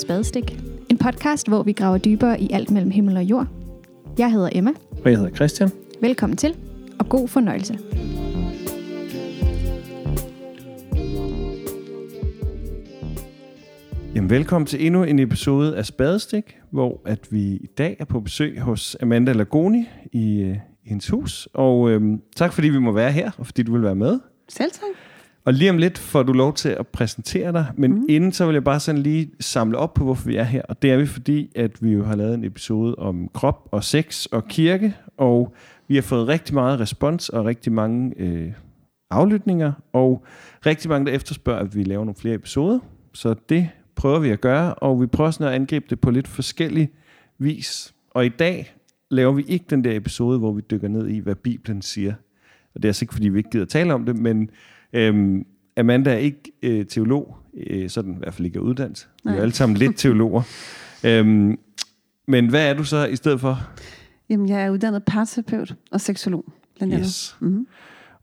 [0.00, 0.58] til Spadestik.
[0.90, 3.46] En podcast, hvor vi graver dybere i alt mellem himmel og jord.
[4.18, 4.70] Jeg hedder Emma.
[5.04, 5.70] Og jeg hedder Christian.
[6.00, 6.56] Velkommen til,
[6.98, 7.78] og god fornøjelse.
[14.14, 18.20] Jamen, velkommen til endnu en episode af Spadestik, hvor at vi i dag er på
[18.20, 21.48] besøg hos Amanda Lagoni i, øh, i hendes hus.
[21.54, 24.18] Og øhm, tak fordi vi må være her, og fordi du vil være med.
[24.48, 25.09] Selv tak.
[25.50, 28.06] Og lige om lidt får du lov til at præsentere dig, men mm.
[28.08, 30.62] inden så vil jeg bare sådan lige samle op på, hvorfor vi er her.
[30.62, 33.84] Og det er vi, fordi at vi jo har lavet en episode om krop og
[33.84, 35.54] sex og kirke, og
[35.88, 38.52] vi har fået rigtig meget respons og rigtig mange øh,
[39.10, 40.24] aflytninger, og
[40.66, 42.78] rigtig mange, der efterspørger, at vi laver nogle flere episoder.
[43.14, 46.28] Så det prøver vi at gøre, og vi prøver sådan at angribe det på lidt
[46.28, 46.90] forskellig
[47.38, 47.94] vis.
[48.10, 48.74] Og i dag
[49.10, 52.14] laver vi ikke den der episode, hvor vi dykker ned i, hvad Bibelen siger.
[52.74, 54.50] Og det er altså ikke, fordi vi ikke gider tale om det, men
[54.92, 55.46] øhm,
[55.76, 59.08] Amanda er ikke øh, teolog, øh, sådan i hvert fald ikke er uddannet.
[59.24, 60.42] Vi er alle sammen lidt teologer.
[61.04, 61.58] øhm,
[62.28, 63.58] men hvad er du så i stedet for?
[64.28, 66.44] Jamen, jeg er uddannet parterapeut og seksolog,
[66.76, 67.06] blandt andet.
[67.06, 67.36] Yes.
[67.40, 67.66] Mm-hmm.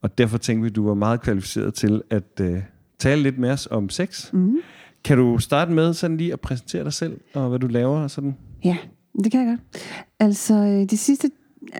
[0.01, 2.61] Og derfor tænkte vi, at du var meget kvalificeret til at øh,
[2.99, 4.33] tale lidt os om sex.
[4.33, 4.57] Mm-hmm.
[5.03, 8.11] Kan du starte med sådan lige at præsentere dig selv, og hvad du laver og
[8.11, 8.35] sådan?
[8.63, 8.77] Ja,
[9.23, 9.83] det kan jeg godt.
[10.19, 11.29] Altså, øh, de sidste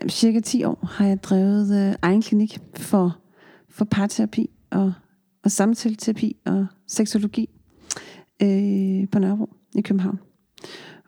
[0.08, 3.18] cirka 10 år har jeg drevet øh, egen klinik for,
[3.68, 4.92] for parterapi og,
[5.44, 7.48] og samtaleterapi og seksologi
[8.42, 10.18] øh, på Nørrebro i København.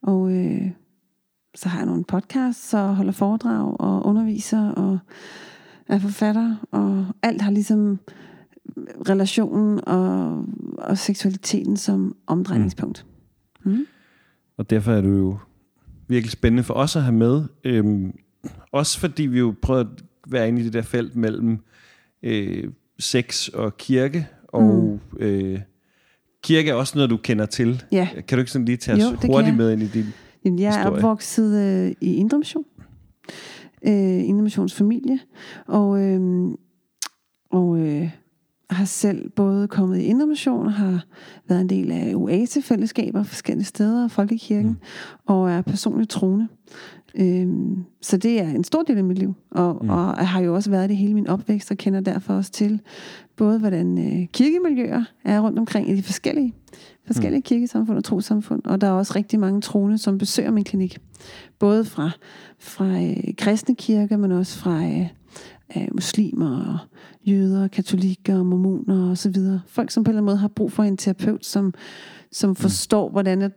[0.03, 0.71] Og øh,
[1.55, 4.99] så har jeg nogle podcasts og holder foredrag og underviser og
[5.89, 7.99] er forfatter, og alt har ligesom
[9.09, 10.45] relationen og,
[10.79, 13.07] og seksualiteten som omdrejningspunkt.
[13.65, 13.87] Mm.
[14.57, 15.39] Og derfor er du jo
[16.09, 17.45] virkelig spændende for os at have med.
[17.65, 18.13] Øhm,
[18.73, 21.59] også fordi vi jo prøver at være inde i det der felt mellem
[22.23, 22.71] øh,
[23.01, 24.27] sex og kirke.
[24.49, 25.19] Og mm.
[25.19, 25.61] øh,
[26.43, 27.83] kirke er også noget, du kender til.
[27.93, 28.09] Ja.
[28.29, 29.57] Kan du ikke sådan lige tage Jo, os hurtigt jeg.
[29.57, 30.07] med ind i din...
[30.45, 30.97] Jamen, jeg er historie.
[30.97, 32.65] opvokset øh, i Indre Mission.
[33.87, 35.19] Øh, Indre Missions familie.
[35.67, 36.21] Og, øh,
[37.51, 38.11] og øh,
[38.71, 41.05] har selv både kommet i Indre Mission, og har
[41.49, 44.77] været en del af oase-fællesskaber forskellige steder, Folkekirken, mm.
[45.27, 46.49] og er personligt troende.
[47.15, 49.91] Øhm, så det er en stor del af mit liv, og, mm.
[49.91, 52.81] og har jo også været det hele min opvækst, og kender derfor også til
[53.37, 56.55] både, hvordan øh, kirkemiljøer er rundt omkring i de forskellige,
[57.07, 57.43] forskellige mm.
[57.43, 60.99] kirkesamfund og trosamfund, og der er også rigtig mange troende, som besøger min klinik.
[61.59, 62.11] Både fra,
[62.59, 65.07] fra øh, kristne kirker, men også fra øh,
[65.77, 66.79] øh, muslimer, og
[67.31, 69.61] jøder, katolikker, mormoner og så videre.
[69.67, 71.75] Folk, som på en eller anden måde har brug for en terapeut, som,
[72.33, 73.53] som forstår, hvordan at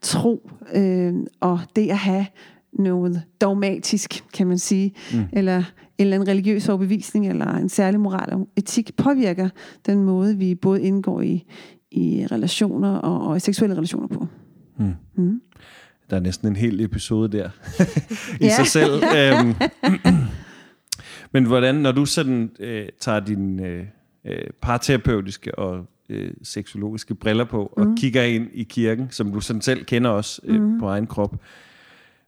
[0.00, 2.26] tro øh, og det at have
[2.78, 5.18] noget dogmatisk, kan man sige, mm.
[5.32, 5.64] eller en
[5.98, 9.48] eller anden religiøs overbevisning, eller en særlig moral og etik, påvirker
[9.86, 11.44] den måde, vi både indgår i,
[11.90, 14.26] i relationer og, og i seksuelle relationer på.
[14.78, 14.92] Mm.
[15.14, 15.40] Mm.
[16.10, 17.50] Der er næsten en hel episode der
[18.46, 19.02] i sig selv.
[19.16, 19.54] Øhm,
[21.32, 23.84] men hvordan, når du sådan øh, tager dine øh,
[24.26, 27.96] øh, parterapeutiske og øh, seksologiske briller på, og Mhm.
[27.96, 30.78] kigger ind i kirken, som du sådan selv kender også øh, Mhm.
[30.80, 31.34] på egen krop,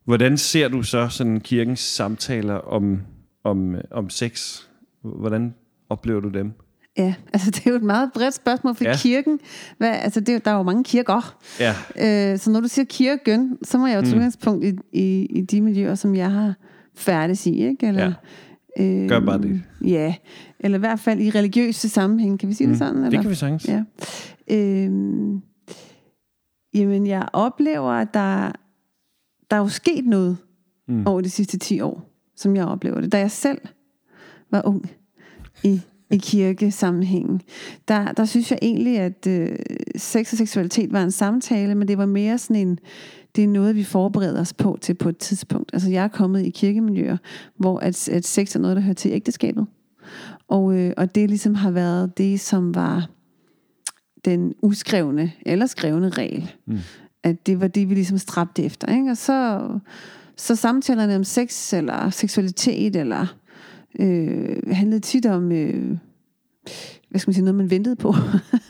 [0.04, 3.00] hvordan ser du så sådan kirkens samtaler om,
[3.44, 4.60] om, øh, om sex?
[5.02, 5.54] Hvordan
[5.88, 6.52] oplever du dem?
[6.98, 8.90] Ja, altså det er jo et meget bredt spørgsmål, for Ja.
[8.90, 8.96] ja.
[8.96, 9.40] kirken,
[9.78, 11.74] hvad, altså det, er der er jo mange kirker, Ja,
[12.32, 14.16] Øh, så når du siger kirken, så må jeg jo tage Mm.
[14.18, 16.54] udgangspunkt i, i, i de miljøer, som jeg har
[16.96, 17.86] færdes i, ikke?
[17.86, 18.12] Eller,
[18.78, 19.62] øh, Gør bare det.
[19.84, 20.14] Ja,
[20.60, 22.72] eller i hvert fald i religiøse sammenhæng, kan vi sige mm.
[22.72, 22.96] det sådan?
[22.96, 23.10] Eller?
[23.10, 23.68] det kan vi sagtens.
[23.68, 23.82] Ja.
[24.50, 25.40] Øhm,
[26.74, 28.52] jamen, jeg oplever, at der,
[29.54, 30.36] der er jo sket noget
[30.88, 31.06] Mm.
[31.06, 33.12] over de sidste 10 år, som jeg oplever det.
[33.12, 33.58] Da jeg selv
[34.50, 34.90] var ung
[35.64, 37.40] i, i kirkesammenhængen,
[37.88, 39.56] der, der synes jeg egentlig, at øh,
[39.96, 42.78] sex og seksualitet var en samtale, men det var mere sådan en,
[43.36, 45.70] det er noget, vi forbereder os på til på et tidspunkt.
[45.72, 47.16] Altså jeg er kommet i kirkemiljøer,
[47.56, 49.66] hvor at, at sex er noget, der hører til ægteskabet.
[50.48, 53.08] Og, øh, og det ligesom har været det, som var
[54.24, 56.50] den uskrevne eller skrevne regel.
[56.66, 56.78] Mm.
[57.24, 58.94] At det var det, vi ligesom stræbte efter.
[58.94, 59.10] Ikke?
[59.10, 59.68] Og så,
[60.36, 63.36] så samtalerne om sex eller seksualitet eller
[63.98, 65.96] øh, handlede tit om øh,
[67.14, 68.14] hvad skal man sige, noget man ventede på.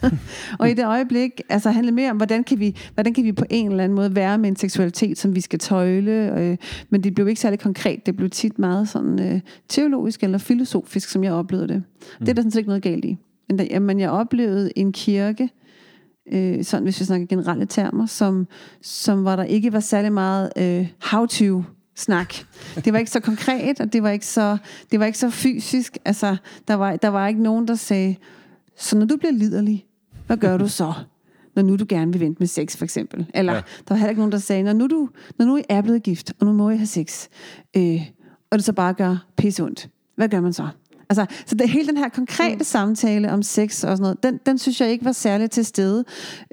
[0.58, 3.44] og i det øjeblik, altså handlede mere om, hvordan kan, vi, hvordan kan vi på
[3.50, 6.40] en eller anden måde være med en seksualitet, som vi skal tøjle.
[6.40, 6.56] Øh,
[6.90, 8.06] men det blev ikke særlig konkret.
[8.06, 11.76] Det blev tit meget sådan øh, teologisk eller filosofisk, som jeg oplevede det.
[11.76, 12.26] Mm.
[12.26, 13.16] Det er der sådan set ikke noget galt i.
[13.48, 15.50] Men, der, jamen, jeg oplevede en kirke,
[16.32, 18.46] øh, sådan hvis vi snakker generelle termer, som,
[18.82, 21.62] som hvor der ikke var særlig meget øh, how-to
[21.96, 22.34] snak.
[22.84, 24.56] Det var ikke så konkret, og det var ikke så,
[24.90, 25.98] det var ikke så fysisk.
[26.04, 26.36] Altså,
[26.68, 28.16] der var, der var ikke nogen, der sagde,
[28.78, 29.86] så når du bliver liderlig,
[30.26, 30.92] hvad gør du så?
[31.54, 33.26] når nu du gerne vil vente med sex, for eksempel.
[33.34, 33.56] Eller Ja.
[33.58, 33.62] ja.
[33.88, 36.02] der var heller ikke nogen, der sagde, når nu, du, når nu I er blevet
[36.02, 37.28] gift, og nu må I have sex,
[37.76, 38.00] øh,
[38.50, 39.88] og det så bare gør pisse ondt.
[40.16, 40.68] Hvad gør man så?
[41.08, 42.64] Altså, så det, hele den her konkrete mm.
[42.64, 46.04] samtale om sex og sådan noget, den, den synes jeg ikke var særlig til stede,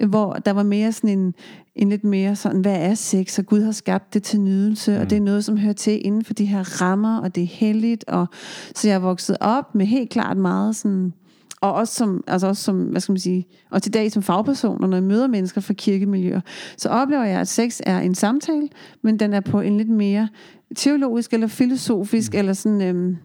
[0.07, 1.33] hvor der var mere sådan en,
[1.75, 5.01] en lidt mere sådan, hvad er sex, og Gud har skabt det til nydelse, mm.
[5.01, 7.47] og det er noget, som hører til inden for de her rammer, og det er
[7.47, 8.27] helligt, og
[8.75, 11.13] så jeg er vokset op med helt klart meget sådan,
[11.61, 14.83] og også som, altså også som, hvad skal man sige, og til dag som fagperson,
[14.83, 16.41] og når jeg møder mennesker fra kirkemiljøer,
[16.77, 18.69] så oplever jeg, at sex er en samtale,
[19.01, 20.29] men den er på en lidt mere
[20.75, 22.39] teologisk eller filosofisk, mm.
[22.39, 23.17] eller sådan øhm,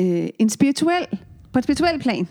[0.00, 1.06] øh, en spirituel,
[1.52, 2.28] på et spirituelt plan,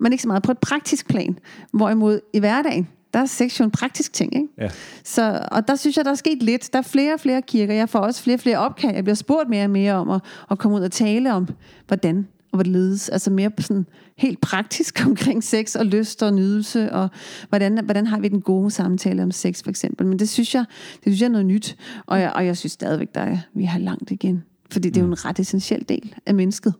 [0.00, 1.38] men ikke så meget på et praktisk plan.
[1.72, 4.48] Hvorimod i hverdagen, der er sex jo en praktisk ting, ikke?
[4.58, 4.68] Ja.
[5.04, 6.72] Så, og der synes jeg, der er sket lidt.
[6.72, 7.74] Der er flere og flere kirker.
[7.74, 8.94] Jeg får også flere og flere opkald.
[8.94, 10.20] Jeg bliver spurgt mere og mere om at,
[10.50, 11.48] at komme ud og tale om,
[11.86, 13.08] hvordan og det ledes.
[13.08, 13.86] Altså mere på sådan
[14.16, 17.08] helt praktisk omkring sex og lyst og nydelse, og
[17.48, 20.06] hvordan, hvordan har vi den gode samtale om sex for eksempel.
[20.06, 20.64] Men det synes jeg,
[20.94, 21.76] det synes jeg er noget nyt,
[22.06, 24.44] og jeg, og jeg synes stadigvæk, der er, vi har langt igen.
[24.70, 26.74] Fordi det er jo en ret essentiel del af mennesket.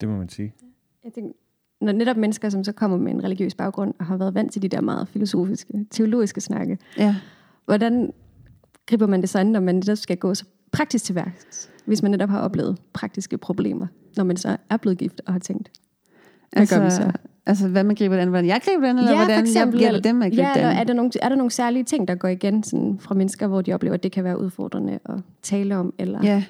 [0.00, 0.54] Det må man sige.
[1.04, 1.32] Jeg tænker,
[1.80, 4.62] når netop mennesker, som så kommer med en religiøs baggrund, og har været vant til
[4.62, 7.16] de der meget filosofiske, teologiske snakke, Ja.
[7.64, 8.12] hvordan
[8.86, 12.02] griber man det så an, når man netop skal gå så praktisk til værks, hvis
[12.02, 13.86] man netop har oplevet praktiske problemer,
[14.16, 15.70] når man så er blevet gift og har tænkt,
[16.52, 17.12] hvad gør vi så?
[17.46, 20.26] Altså, hvad man griber den, hvordan jeg griber den, eller hvordan jeg hjælper dem med
[20.26, 20.58] at gribe ja, den.
[20.58, 23.46] eller er der, nogle, er der nogle særlige ting, der går igen sådan, fra mennesker,
[23.46, 26.44] hvor de oplever, at det kan være udfordrende at tale om, eller ja.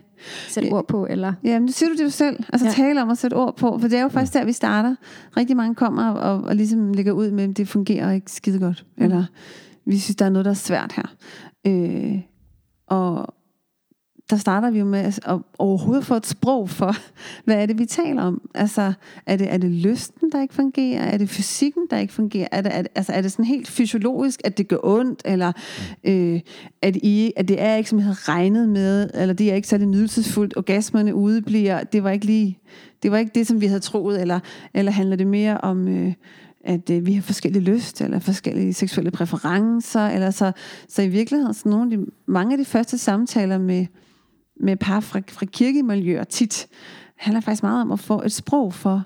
[0.49, 1.32] Sætte ord på, eller...
[1.44, 2.37] Jamen, det siger du det jo selv.
[2.52, 2.72] Altså Ja.
[2.72, 3.78] tale om at sætte ord på.
[3.78, 4.94] For det er jo faktisk der, vi starter.
[5.37, 8.84] Rigtig mange kommer og, og ligesom lægger ud med, at det fungerer ikke skide godt.
[8.96, 9.05] Mm.
[9.05, 9.25] Eller
[9.87, 11.14] vi synes, der er noget, der er svært her.
[11.67, 12.19] Øh,
[12.87, 13.34] og
[14.30, 16.96] der starter vi jo med at overhovedet få et sprog for,
[17.44, 18.48] hvad er det, vi taler om.
[18.54, 18.92] Altså,
[19.26, 21.02] er det, er det lysten, der ikke fungerer?
[21.02, 22.48] Er det fysikken, der ikke fungerer?
[22.52, 25.22] Er det, er det, altså, er det sådan helt fysiologisk, at det gør ondt?
[25.24, 25.52] Eller
[26.04, 26.40] øh,
[26.82, 29.10] at, I, at det er ikke, som jeg havde regnet med?
[29.14, 30.56] Eller det er ikke særlig nydelsesfuldt?
[30.56, 31.84] Orgasmerne udebliver?
[31.84, 32.58] Det var ikke lige...
[33.02, 34.40] Det var ikke det, som vi havde troet, eller,
[34.74, 36.12] eller handler det mere om, øh,
[36.64, 40.52] at øh, vi har forskellige lyst, eller forskellige seksuelle præferencer, eller så,
[40.88, 43.86] så i virkeligheden, så nogle af de, mange af de første samtaler med,
[44.60, 46.66] med par fra, fra kirkemiljøer tit,
[47.16, 49.02] handler faktisk meget om at få et sprog for,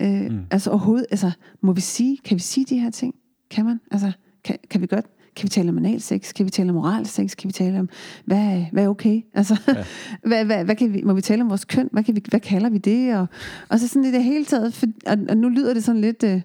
[0.00, 0.40] øh, mm.
[0.50, 1.30] altså overhovedet, altså
[1.60, 3.14] må vi sige, kan vi sige de her ting?
[3.50, 3.80] Kan man?
[3.90, 4.12] Altså,
[4.44, 5.06] kan, kan vi godt?
[5.36, 6.34] Kan vi tale om analsex?
[6.34, 7.36] Kan vi tale om moralsex?
[7.36, 7.88] Kan vi tale om,
[8.24, 9.22] hvad, hvad er okay?
[9.34, 9.84] Altså, ja.
[10.28, 11.88] hvad, hvad, hvad kan vi, må vi tale om vores køn?
[11.92, 13.16] Hvad, kan vi, hvad kalder vi det?
[13.16, 13.26] Og,
[13.68, 16.22] og så sådan i det hele taget, for, og, og nu lyder det sådan lidt
[16.22, 16.40] øh,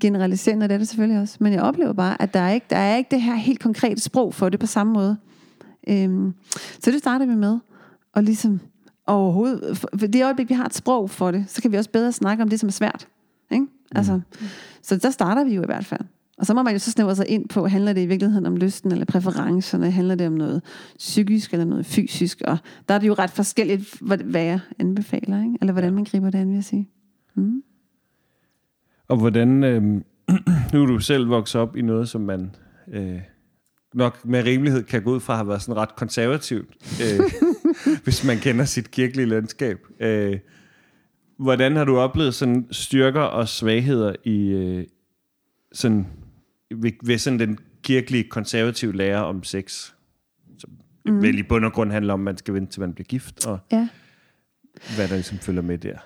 [0.00, 2.76] generaliserende, det er det selvfølgelig også, men jeg oplever bare, at der er ikke, der
[2.76, 5.16] er ikke det her helt konkrete sprog for det på samme måde.
[5.88, 6.34] Øhm,
[6.80, 7.58] så det starter vi med,
[8.12, 8.60] og ligesom
[9.06, 12.12] overhovedet, for det øjeblik, vi har et sprog for det, så kan vi også bedre
[12.12, 13.08] snakke om det, som er svært.
[13.50, 13.66] Ikke?
[13.94, 14.46] Altså, mm.
[14.82, 16.00] Så der starter vi jo i hvert fald.
[16.38, 18.56] Og så må man jo så snævre sig ind på, handler det i virkeligheden om
[18.56, 20.62] lysten eller præferencerne, handler det om noget
[20.98, 22.58] psykisk eller noget fysisk, og
[22.88, 25.58] der er det jo ret forskelligt, hvad hvad jeg anbefaler, ikke?
[25.60, 26.88] eller hvordan man griber det an, vil jeg sige.
[27.34, 27.62] Mm.
[29.08, 29.82] Og hvordan, øh,
[30.72, 32.50] nu er du selv vokset op i noget, som man
[32.92, 33.20] øh,
[33.94, 36.68] nok med rimelighed kan gå ud fra at have været sådan ret konservativt,
[37.02, 37.20] øh,
[38.04, 39.78] hvis man kender sit kirkelige landskab.
[40.00, 40.38] Øh,
[41.38, 44.86] hvordan har du oplevet sådan styrker og svagheder i øh,
[45.72, 46.06] sådan,
[46.70, 49.92] ved, ved sådan den kirkelige konservative lære om sex?
[50.58, 50.70] Som
[51.04, 51.22] mm.
[51.22, 53.46] vel i bund og grund handler om, at man skal vente til man bliver gift,
[53.46, 53.88] og Ja.
[54.96, 55.98] hvad der ligesom følger med der.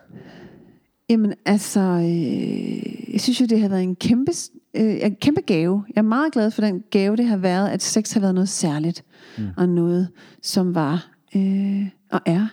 [1.10, 4.32] Jamen altså, øh, jeg synes jo, det har været en kæmpe,
[4.76, 5.84] øh, en kæmpe gave.
[5.88, 8.48] Jeg er meget glad for den gave, det har været, at sex har været noget
[8.48, 9.04] særligt.
[9.38, 9.48] Mm.
[9.56, 10.08] Og noget,
[10.42, 12.46] som var øh, og er.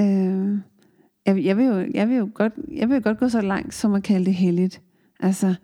[0.00, 0.58] Øh,
[1.26, 3.74] jeg, jeg, vil jo, jeg, vil jo godt, jeg vil jo godt gå så langt,
[3.74, 4.80] som at kalde det helligt.
[5.20, 5.54] Altså,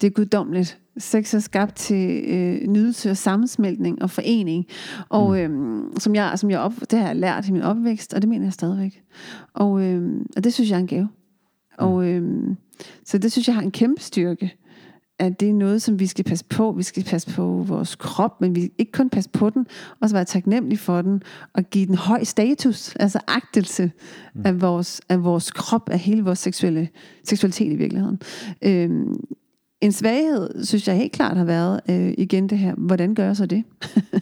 [0.00, 0.78] det er guddommeligt.
[0.98, 4.66] Sex er skabt til øh, nydelse og sammensmeltning og forening.
[5.08, 5.36] Og mm.
[5.36, 8.28] øhm, som jeg, som jeg op, det har jeg lært i min opvækst, og det
[8.28, 9.02] mener jeg stadigvæk.
[9.54, 11.08] Og, øhm, og det synes jeg er en gave.
[11.78, 12.56] Og øhm,
[13.04, 14.56] så det synes jeg har en kæmpe styrke.
[15.18, 16.72] At det er noget, som vi skal passe på.
[16.72, 19.66] Vi skal passe på vores krop, men vi ikke kun passe på den,
[20.00, 23.92] også være taknemmelig for den, og give den høj status, altså agtelse
[24.34, 24.42] mm.
[24.44, 26.88] af, vores, af vores krop, af hele vores seksuelle,
[27.24, 28.20] seksualitet i virkeligheden.
[28.62, 29.16] Øhm,
[29.80, 33.36] en svaghed, synes jeg helt klart har været, øh, igen det her, hvordan gør jeg
[33.36, 33.64] så det?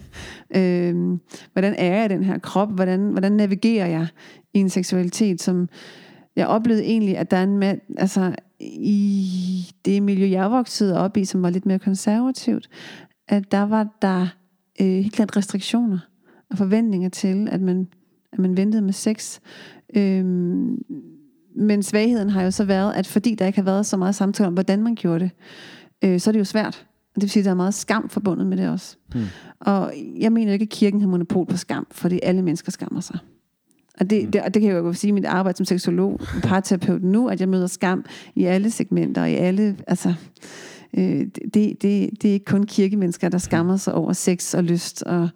[0.57, 1.19] øh,
[1.53, 2.73] hvordan er jeg den her krop?
[2.73, 4.07] Hvordan, hvordan navigerer jeg
[4.55, 5.69] i en seksualitet, som
[6.37, 11.17] jeg oplevede egentlig, at der er en ma- altså i det miljø, jeg voksede op
[11.17, 12.69] i, som var lidt mere konservativt,
[13.29, 14.27] at der var der
[14.81, 15.99] øh, helt klart restriktioner
[16.51, 17.89] og forventninger til, at man,
[18.33, 19.41] at man ventede med sex.
[19.97, 20.83] Øhm,
[21.57, 24.47] men svagheden har jo så været, at fordi der ikke har været så meget samtale
[24.47, 25.31] om, hvordan man gjorde det,
[26.05, 26.87] øh, så er det jo svært.
[27.15, 28.97] Det vil sige, at der er meget skam forbundet med det også.
[29.13, 29.25] Hmm.
[29.61, 33.19] Og jeg mener ikke, at kirken har monopol på skam, fordi alle mennesker skammer sig.
[34.01, 34.31] Og det, hmm.
[34.31, 37.41] det, og det kan jeg jo sige i mit arbejde som seksolog, parterapeut nu, at
[37.41, 40.15] jeg møder skam i alle segmenter, i alle, altså,
[40.97, 41.83] øh, det, det,
[42.23, 45.29] det er ikke kun kirkemennesker, der skammer sig over sex og lyst, og,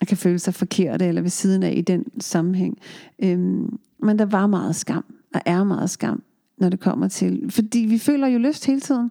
[0.00, 2.78] og kan føle sig forkerte eller ved siden af i den sammenhæng.
[3.22, 6.22] Øhm, men der var meget skam, og er meget skam
[6.58, 7.50] når det kommer til...
[7.50, 9.10] Fordi vi føler jo lyst hele tiden,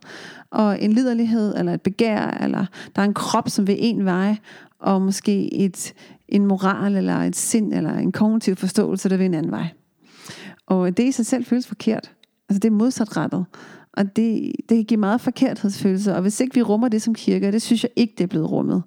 [0.50, 2.66] og en liderlighed, eller et begær, eller
[2.96, 4.36] der er en krop, som vil en vej,
[4.80, 5.94] og måske et,
[6.30, 9.68] en moral, eller et sind, eller en kognitiv forståelse, der vil en anden vej.
[10.66, 12.12] Og det i sig selv føles forkert.
[12.50, 13.46] Altså det er modsatrettet.
[13.94, 16.16] Og det, det giver meget forkerthedsfølelse.
[16.16, 18.52] Og hvis ikke vi rummer det som kirke, det synes jeg ikke, det er blevet
[18.52, 18.84] rummet.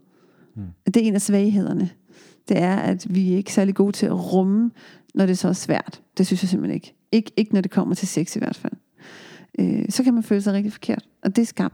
[0.56, 0.62] Mm.
[0.86, 1.90] Det er en af svaghederne.
[2.48, 4.70] Det er, at vi er ikke særlig gode til at rumme,
[5.14, 6.02] når det så er svært.
[6.18, 6.94] Det synes jeg simpelthen ikke.
[7.12, 8.72] Ikke, ikke når det kommer til sex i hvert fald.
[9.58, 11.04] Øh, så kan man føle sig rigtig forkert.
[11.22, 11.72] Og det er skam.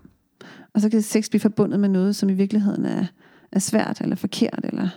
[0.74, 3.04] Og så kan sex blive forbundet med noget, som i virkeligheden er,
[3.52, 4.88] er svært, eller forkert, eller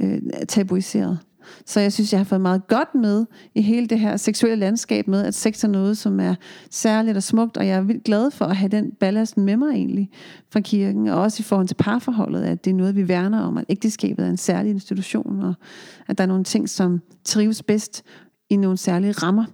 [0.00, 1.18] øh, tabuiseret.
[1.66, 5.08] Så jeg synes, jeg har fået meget godt med i hele det her seksuelle landskab
[5.08, 6.34] med, at sex er noget, som er
[6.70, 9.70] særligt og smukt, og jeg er vildt glad for at have den ballast med mig
[9.70, 10.10] egentlig
[10.50, 13.58] fra kirken, og også i forhold til parforholdet, at det er noget, vi værner om,
[13.58, 15.54] at ægteskabet er en særlig institution, og
[16.08, 18.04] at der er nogle ting, som trives bedst
[18.50, 19.44] i nogle særlige rammer.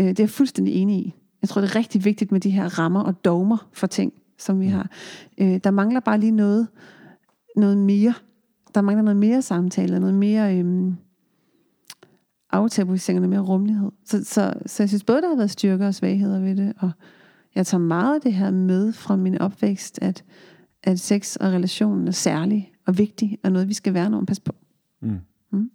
[0.00, 1.14] Øh, det er jeg fuldstændig enig i.
[1.42, 4.60] Jeg tror, det er rigtig vigtigt med de her rammer og dogmer for ting, som
[4.60, 4.72] vi mm.
[4.72, 4.90] har.
[5.38, 6.66] Øh, der mangler bare lige noget,
[7.56, 8.14] noget mere.
[8.76, 10.96] Der mangler noget mere samtale, noget mere øhm,
[12.50, 13.90] aftabuisering, noget mere rummelighed.
[14.04, 16.90] Så, så, så jeg synes både, der har været styrker og svagheder ved det, og
[17.54, 20.24] jeg tager meget af det her med fra min opvækst, at,
[20.82, 24.26] at sex og relationen er særlig og vigtig, og noget, vi skal værne om og
[24.26, 24.52] passe på.
[25.02, 25.18] Mm.
[25.52, 25.70] Mm.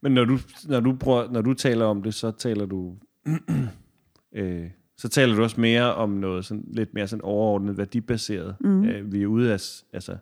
[0.00, 0.38] Men når du,
[0.68, 2.94] når, du prøver, når du taler om det, så taler du
[4.32, 8.56] øh, så taler du også mere om noget sådan, lidt mere sådan overordnet værdibaseret.
[8.60, 8.84] Mm.
[8.84, 9.60] Øh, vi er ude af,
[9.92, 10.16] altså,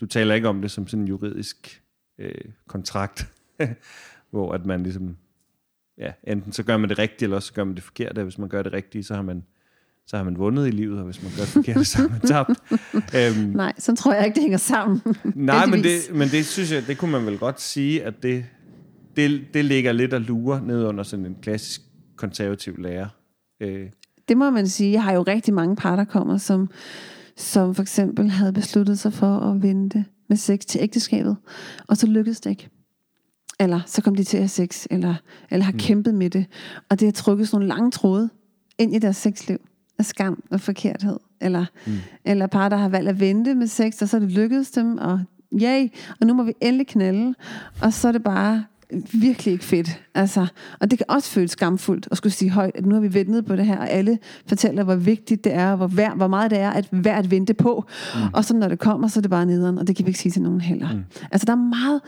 [0.00, 1.82] du taler ikke om det som sådan en juridisk
[2.18, 3.32] øh, kontrakt,
[4.30, 5.16] hvor at man ligesom,
[5.98, 8.18] ja, enten så gør man det rigtigt, eller også så gør man det forkert.
[8.18, 9.44] Hvis man gør det rigtige, så har man
[10.08, 12.20] så har man vundet i livet, og hvis man gør det forkert, så har man
[12.20, 12.50] tabt.
[13.38, 15.00] øhm, nej, så tror jeg ikke, det hænger sammen.
[15.34, 18.44] nej, men det, men det synes jeg, det kunne man vel godt sige, at det,
[19.16, 21.80] det, det ligger lidt og lurer ned under sådan en klassisk
[22.16, 23.08] konservativ lærer.
[23.60, 23.86] Øh.
[24.28, 24.92] Det må man sige.
[24.92, 26.70] Jeg har jo rigtig mange par, der kommer, som,
[27.38, 31.36] som for eksempel havde besluttet sig for at vente med sex til ægteskabet,
[31.86, 32.68] og så lykkedes det ikke.
[33.60, 35.14] Eller så kom de til at have sex, eller,
[35.50, 35.78] eller har mm.
[35.78, 36.46] kæmpet med det,
[36.90, 38.30] og det har trukket sådan nogle lange tråde
[38.78, 39.58] ind i deres sexliv
[39.98, 41.16] af skam og forkerthed.
[41.40, 41.92] Eller, mm.
[42.24, 44.98] eller par, der har valgt at vente med sex, og så er det lykkedes dem,
[44.98, 45.20] og
[45.52, 45.88] yay,
[46.20, 47.34] og nu må vi endelig knalde.
[47.82, 48.64] Og så er det bare
[49.12, 50.02] virkelig ikke fedt.
[50.14, 50.46] Altså,
[50.80, 53.44] og det kan også føles skamfuldt at skulle sige højt, at nu har vi ventet
[53.44, 56.58] på det her, og alle fortæller, hvor vigtigt det er, hvor, vær, hvor meget det
[56.58, 57.84] er at værd at vente på.
[58.14, 58.20] Mm.
[58.32, 60.20] Og så når det kommer, så er det bare nederen, og det kan vi ikke
[60.20, 60.92] sige til nogen heller.
[60.92, 61.04] Mm.
[61.30, 62.00] Altså, der er meget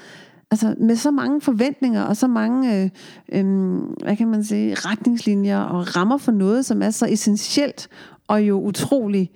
[0.51, 2.91] altså med så mange forventninger og så mange, øh,
[3.33, 7.89] øh, hvad kan man sige, retningslinjer og rammer for noget, som er så essentielt
[8.29, 9.31] og jo utrolig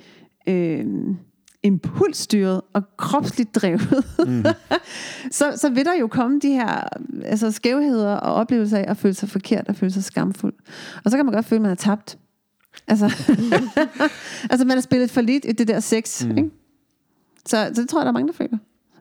[0.49, 0.87] øh,
[1.64, 4.44] impulsstyret og kropsligt drevet, mm.
[5.38, 6.88] så, så vil der jo komme de her
[7.25, 10.54] altså skævheder og oplevelser af at føle sig forkert og føle sig skamfuld.
[11.04, 12.18] Og så kan man godt føle, at man har tabt.
[12.87, 13.04] Altså,
[14.50, 16.25] altså man har spillet for lidt i det der sex.
[16.25, 16.37] Mm.
[16.37, 16.50] Ikke?
[17.47, 18.59] Så, så det tror jeg, der er mange, der føler.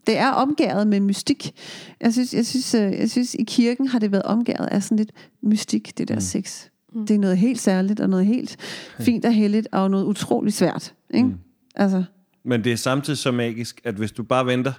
[0.07, 1.53] Det er omgæret med mystik.
[2.01, 4.97] Jeg synes, jeg synes, øh, jeg synes, i kirken har det været omgæret af sådan
[4.97, 6.21] lidt mystik, det der mm.
[6.21, 6.65] sex.
[6.93, 7.07] Mm.
[7.07, 8.57] Det er noget helt særligt, og noget helt
[8.99, 10.93] fint og heldigt, og noget utroligt svært.
[11.13, 11.27] Ikke?
[11.27, 11.37] Mm.
[11.75, 12.03] Altså,
[12.45, 14.73] men det er samtidig så magisk, at hvis du bare venter,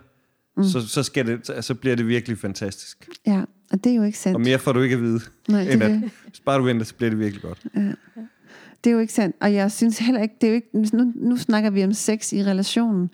[0.56, 0.64] mm.
[0.64, 3.08] så, så, skal det, så bliver det virkelig fantastisk.
[3.26, 3.42] Ja,
[3.72, 4.34] og det er jo ikke sandt.
[4.34, 5.90] Og mere får du ikke at vide, Nej, end at
[6.28, 7.58] hvis bare du venter, så bliver det virkelig godt.
[7.76, 7.92] Ja.
[8.84, 9.36] Det er jo ikke sandt.
[9.40, 12.32] Og jeg synes heller ikke, det er jo ikke nu, nu snakker vi om sex
[12.32, 13.10] i relationen,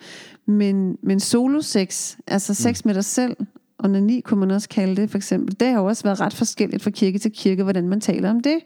[0.47, 2.88] men, men solo-sex, altså sex mm.
[2.88, 3.37] med dig selv,
[3.78, 6.35] og nani kunne man også kalde det, for eksempel, det har jo også været ret
[6.35, 8.59] forskelligt fra kirke til kirke, hvordan man taler om det.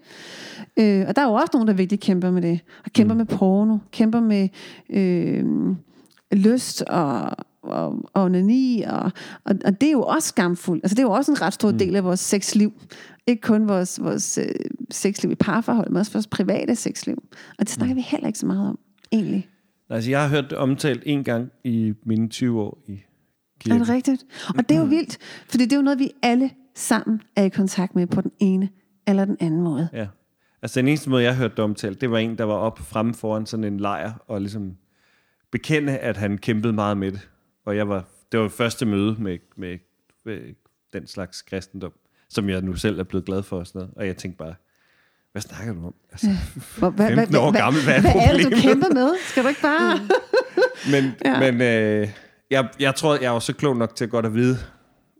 [0.78, 2.60] Øh, og der er jo også nogen, der virkelig kæmper med det.
[2.84, 3.18] Og kæmper mm.
[3.18, 4.48] med porno, kæmper med
[4.90, 5.44] øh,
[6.32, 7.30] lyst og,
[7.62, 9.12] og, og onani, og,
[9.44, 10.84] og, og det er jo også skamfuldt.
[10.84, 11.78] Altså det er jo også en ret stor mm.
[11.78, 12.72] del af vores sexliv.
[13.26, 14.54] Ikke kun vores, vores øh,
[14.90, 17.22] sexliv i parforhold, men også vores private sexliv.
[17.58, 17.96] Og det snakker mm.
[17.96, 18.78] vi heller ikke så meget om,
[19.12, 19.48] egentlig.
[19.90, 23.02] Altså, jeg har hørt det omtalt en gang i mine 20 år i
[23.60, 23.80] kirken.
[23.80, 24.24] Er det rigtigt?
[24.58, 27.48] Og det er jo vildt, fordi det er jo noget, vi alle sammen er i
[27.48, 28.68] kontakt med på den ene
[29.06, 29.88] eller den anden måde.
[29.92, 30.06] Ja.
[30.64, 33.14] Altså den eneste måde, jeg hørte det omtalt, det var en, der var op fremme
[33.14, 34.76] foran sådan en lejr, og ligesom
[35.52, 37.28] bekende, at han kæmpede meget med det.
[37.66, 39.78] Og jeg var, det var første møde med, med,
[40.24, 40.38] med
[40.92, 41.92] den slags kristendom,
[42.30, 43.94] som jeg nu selv er blevet glad for og sådan noget.
[43.96, 44.54] Og jeg tænkte bare,
[45.32, 45.94] hvad snakker du om?
[46.12, 46.26] Altså,
[46.78, 49.08] Hvor- hvad- 15 hvad- år hvad- gammel, hvad er Hvad er det, du kæmper med?
[49.28, 49.98] Skal du ikke bare...
[50.92, 51.40] Men, Ja.
[51.40, 52.08] men øh,
[52.50, 54.56] jeg, jeg tror, jeg er også klog nok til at godt at vide,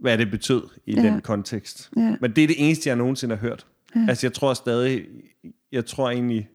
[0.01, 1.03] hvad det betød i ja.
[1.03, 1.91] den kontekst.
[1.97, 2.17] Ja.
[2.21, 3.67] Men det er det eneste, jeg nogensinde har hørt.
[4.09, 5.05] Altså, jeg tror stadig,
[5.73, 6.49] jeg tror egentlig,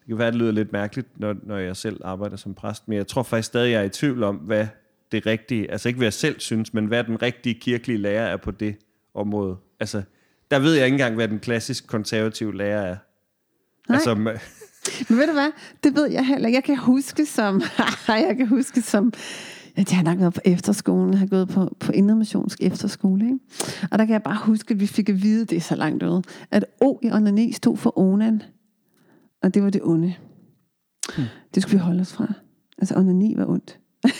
[0.00, 2.96] det kan være, det lyder lidt mærkeligt, når, når jeg selv arbejder som præst, men
[2.96, 4.66] jeg tror faktisk stadig, jeg er i tvivl om, hvad
[5.12, 8.36] det rigtige, altså ikke hvad jeg selv synes, men hvad den rigtige kirkelige lærer er
[8.36, 8.76] på det
[9.14, 9.56] område.
[9.80, 10.02] Altså,
[10.50, 12.96] der ved jeg ikke engang, hvad den klassisk konservative lærer er.
[13.88, 13.94] Nej.
[13.94, 14.14] Altså,
[15.08, 15.52] Men ved du hvad?
[15.84, 16.56] Det ved jeg heller ikke.
[16.56, 17.62] Jeg kan huske som...
[18.08, 19.12] jeg kan huske som...
[19.76, 21.10] Jeg har nok været på efterskolen.
[21.10, 23.24] Jeg har gået på, på Indremissionsk efterskole.
[23.24, 23.38] Ikke?
[23.90, 26.02] Og der kan jeg bare huske, at vi fik at vide, det er så langt
[26.02, 28.42] ude, at O i onani stod for onan.
[29.42, 30.14] Og det var det onde.
[31.16, 31.24] Hmm.
[31.54, 32.32] Det skulle vi holde os fra.
[32.78, 33.78] Altså, onani var ondt.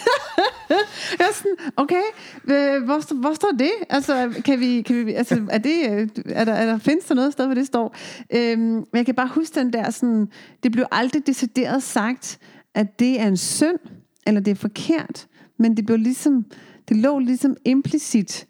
[1.18, 2.02] jeg er sådan, okay,
[2.44, 3.72] øh, hvor, hvor står det?
[3.88, 7.14] Altså, kan vi, kan vi, altså, er det, øh, er der, er der, findes der
[7.14, 7.96] noget sted, hvor det står?
[8.34, 10.28] Øhm, men jeg kan bare huske den der sådan,
[10.62, 12.38] det blev aldrig decideret sagt,
[12.74, 13.78] at det er en synd,
[14.26, 15.26] eller det er forkert,
[15.60, 16.44] men det blev ligesom,
[16.88, 18.46] det lå ligesom implicit,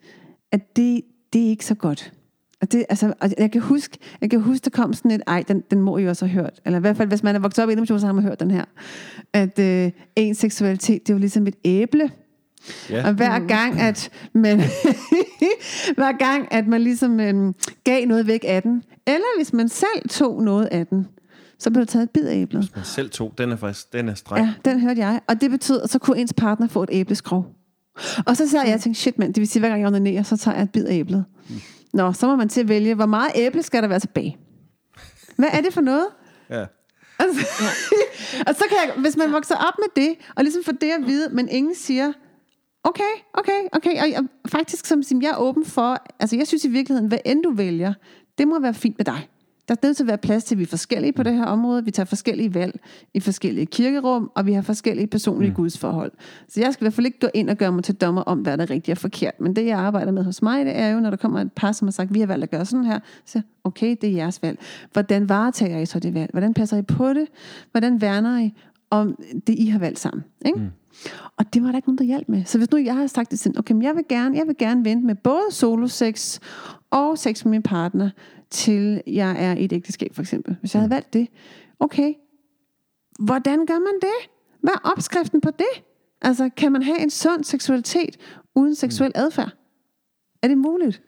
[0.53, 1.03] at det,
[1.33, 2.13] det er ikke så godt.
[2.61, 5.45] Og det, altså, og jeg kan huske, jeg kan huske, der kom sådan et, ej,
[5.49, 6.61] den, den må I også have hørt.
[6.65, 8.41] Eller i hvert fald, hvis man er vokset op i en så har man hørt
[8.41, 8.65] den her.
[9.33, 12.11] At øh, ens seksualitet, det er jo ligesom et æble.
[12.91, 13.09] ja.
[13.09, 14.59] Og hver gang, at man,
[15.99, 20.09] hver gang, at man ligesom øhm, gav noget væk af den, eller hvis man selv
[20.11, 21.07] tog noget af den,
[21.61, 22.71] så blev der taget et bid af æblet.
[22.75, 24.47] Man selv to, den er faktisk, den er streng.
[24.47, 25.21] Ja, den hørte jeg.
[25.29, 27.47] Og det betød, at så kunne ens partner få et æbleskrog.
[28.27, 30.23] Og så sad jeg og tænkte, shit mand, det vil sige, hver gang jeg onanerer,
[30.23, 31.25] så tager jeg et bid af æblet.
[31.93, 34.39] Nå, så må man til at vælge, hvor meget æble skal der være tilbage?
[35.37, 36.07] Hvad er det for noget?
[36.51, 36.65] Ja.
[37.19, 37.41] Altså,
[38.49, 41.07] og så kan jeg, hvis man vokser op med det, og ligesom får det at
[41.07, 42.13] vide, men ingen siger,
[42.85, 46.69] okay, okay, okay, og jeg, faktisk som jeg er åben for, altså jeg synes i
[46.69, 47.95] virkeligheden, hvad end du vælger,
[48.39, 49.29] det må være fint med dig.
[49.71, 51.45] Der er nødt til at være plads til, at vi er forskellige på det her
[51.45, 51.85] område.
[51.85, 52.81] Vi tager forskellige valg
[53.15, 55.57] i forskellige kirkerum, og vi har forskellige personlige mm.
[55.57, 56.13] gudsforhold.
[56.49, 58.39] Så jeg skal i hvert fald ikke gå ind og gøre mig til dommer om,
[58.39, 59.41] hvad der er rigtigt og forkert.
[59.41, 61.73] Men det, jeg arbejder med hos mig, det er jo, når der kommer et par,
[61.73, 64.43] som har sagt, vi har valgt at gøre sådan her, så okay, det er jeres
[64.43, 64.59] valg.
[64.93, 66.31] Hvordan varetager I så det valg?
[66.33, 67.27] Hvordan passer I på det?
[67.71, 68.55] Hvordan værner I
[68.91, 70.25] om det, I har valgt sammen?
[70.47, 70.59] Ikke?
[70.59, 70.67] Mm.
[71.37, 72.45] Og det var der ikke nogen, der hjalp med.
[72.45, 74.57] Så hvis nu jeg har sagt det sådan, okay, men jeg vil gerne, jeg vil
[74.59, 76.41] gerne vente med både solo sex
[76.91, 78.11] og sex med min partner,
[78.51, 80.57] til jeg er i et ægteskab, for eksempel.
[80.61, 81.29] Hvis jeg havde valgt det,
[81.81, 82.15] okay,
[83.19, 84.31] hvordan gør man det?
[84.61, 85.85] Hvad er opskriften på det?
[86.23, 88.17] Altså, kan man have en sund seksualitet
[88.55, 89.51] uden seksuel adfærd?
[90.43, 91.03] Er det muligt?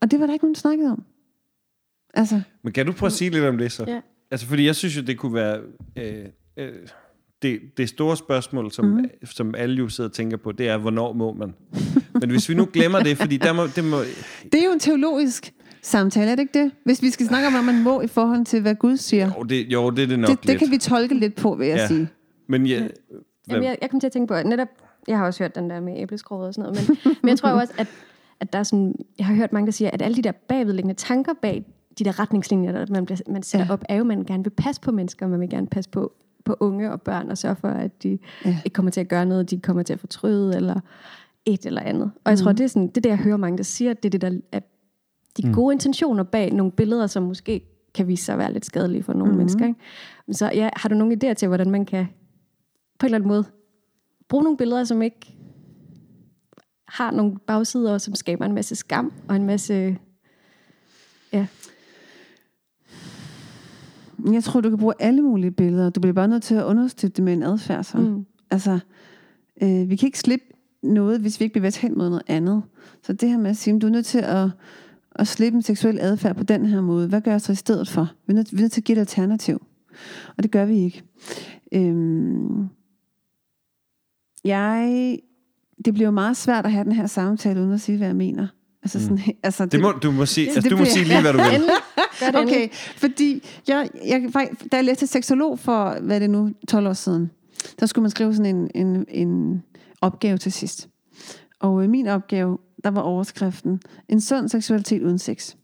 [0.00, 1.04] Og det var der ikke nogen, der snakkede om.
[2.14, 3.84] Altså, Men kan du prøve at sige lidt om det så?
[3.88, 4.00] Ja.
[4.30, 5.60] Altså, fordi jeg synes jo, det kunne være...
[5.96, 6.24] Øh,
[6.56, 6.72] øh,
[7.42, 9.04] det, det store spørgsmål, som, mm.
[9.24, 11.54] som alle jo sidder og tænker på, det er, hvornår må man?
[12.20, 14.00] Men hvis vi nu glemmer det, fordi der må, det må...
[14.52, 15.54] det er jo en teologisk
[15.86, 16.70] samtale, er det ikke det?
[16.84, 19.30] Hvis vi skal snakke om, hvad man må i forhold til, hvad Gud siger.
[19.38, 20.58] Jo, det, jo, det er det nok Det, det lidt.
[20.58, 21.86] kan vi tolke lidt på, vil jeg Ja.
[21.86, 22.08] sige.
[22.48, 22.88] Men ja,
[23.48, 24.68] Jamen, jeg, jeg kom til at tænke på, at netop,
[25.08, 27.50] jeg har også hørt den der med æbleskroget og sådan noget, men, men jeg tror
[27.50, 27.86] jo også, at,
[28.40, 30.94] at der er sådan, jeg har hørt mange, der siger, at alle de der bagvedliggende
[30.94, 31.64] tanker bag
[31.98, 33.72] de der retningslinjer, der man, bliver, man sætter Ja.
[33.72, 36.12] op, er jo, at man gerne vil passe på mennesker, man vil gerne passe på,
[36.44, 38.58] på unge og børn, og sørge for, at de Ja.
[38.64, 40.80] ikke kommer til at gøre noget, de kommer til at fortryde, eller
[41.44, 42.10] et eller andet.
[42.24, 42.56] Og jeg tror, Mhm.
[42.56, 44.20] det er, sådan, det er det, jeg hører mange, der siger, at det er det,
[44.20, 44.60] der er
[45.36, 47.60] de gode intentioner bag nogle billeder, som måske
[47.94, 49.28] kan vise sig at være lidt skadelige for nogle Mhm.
[49.28, 49.38] mm-hmm.
[49.38, 49.66] mennesker.
[49.66, 50.36] Ikke?
[50.38, 52.06] Så ja, har du nogle idéer til, hvordan man kan
[52.98, 53.44] på en eller anden måde
[54.28, 55.36] bruge nogle billeder, som ikke
[56.88, 59.98] har nogle bagsider, som skaber en masse skam og en masse...
[61.32, 61.46] Ja,
[64.32, 65.90] Jeg tror, du kan bruge alle mulige billeder.
[65.90, 67.84] Du bliver bare nødt til at understøtte det med en adfærd.
[67.84, 67.98] Så.
[67.98, 68.26] Mm.
[68.50, 68.78] Altså,
[69.62, 70.44] øh, vi kan ikke slippe
[70.82, 72.62] noget, hvis vi ikke bevæger hen mod noget andet.
[73.02, 74.48] Så det her med at sige, at du er nødt til at,
[75.18, 77.08] at slippe en seksuel adfærd på den her måde.
[77.08, 78.12] Hvad gør jeg så i stedet for?
[78.26, 79.62] Vi er nødt, vi er nødt til at give et alternativ.
[80.36, 81.02] Og det gør vi ikke.
[81.74, 82.68] Øhm,
[84.44, 85.18] jeg,
[85.84, 88.16] det bliver jo meget svært at have den her samtale, uden at sige, hvad jeg
[88.16, 88.46] mener.
[88.82, 91.20] Altså sådan, altså det må, du må sige, altså, det du må bliver- sige lige,
[91.20, 91.60] hvad du vil.
[92.20, 92.70] det Okay, endelig.
[92.96, 94.30] fordi jeg, jeg,
[94.72, 97.30] da jeg læste seksolog for, hvad er det nu, 12 år siden,
[97.80, 99.62] der skulle man skrive sådan en, en, en
[100.00, 100.88] opgave til sidst.
[101.60, 105.54] Og øh, min opgave, der var overskriften, en sund seksualitet uden sex.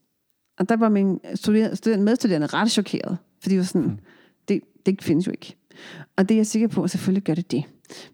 [0.59, 4.01] Og der var min studerende, studerende medstuderende ret chokeret, fordi de var sådan,
[4.49, 5.57] det, det findes jo ikke.
[6.17, 7.65] Og det er jeg sikker på, at selvfølgelig gør det det.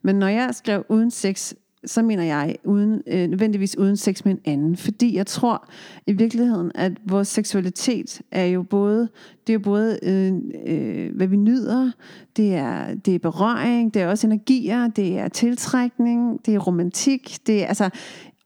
[0.03, 4.33] Men når jeg skrev uden sex, så mener jeg uden, øh, nødvendigvis uden sex med
[4.33, 4.77] en anden.
[4.77, 5.69] Fordi jeg tror
[6.07, 9.09] i virkeligheden, at vores seksualitet er jo både,
[9.47, 10.35] det er både øh,
[10.67, 11.91] øh, hvad vi nyder,
[12.37, 17.39] det er, det er berøring, det er også energier, det er tiltrækning, det er romantik,
[17.47, 17.91] det er altså...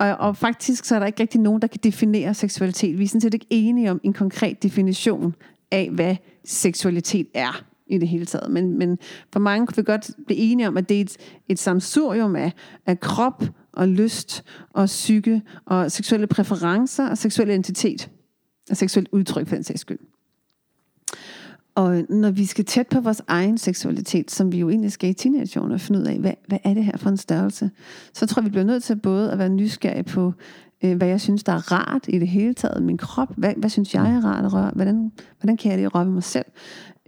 [0.03, 2.99] Og, og faktisk så er der ikke rigtig nogen, der kan definere seksualitet.
[2.99, 5.35] Vi er sådan set ikke enige om en konkret definition
[5.71, 8.51] af, hvad seksualitet er i det hele taget.
[8.51, 8.99] Men, men
[9.33, 11.17] for mange kan vi godt blive enige om, at det er et,
[11.49, 12.53] et samsurium af,
[12.87, 18.11] af krop og lyst og psyke og seksuelle præferencer og seksuel identitet
[18.71, 19.99] og seksuelt udtryk for den sags skyld.
[21.75, 25.13] Og når vi skal tæt på vores egen seksualitet, som vi jo egentlig skal i
[25.13, 27.71] teenageårene og finde ud af, hvad, hvad er det her for en størrelse,
[28.15, 30.33] så tror jeg, vi bliver nødt til både at være nysgerrige på,
[30.85, 33.71] øh, hvad jeg synes, der er rart i det hele taget, min krop, hvad, hvad
[33.71, 36.47] synes jeg er rart at røre, hvordan, hvordan kan jeg det røre ved mig selv,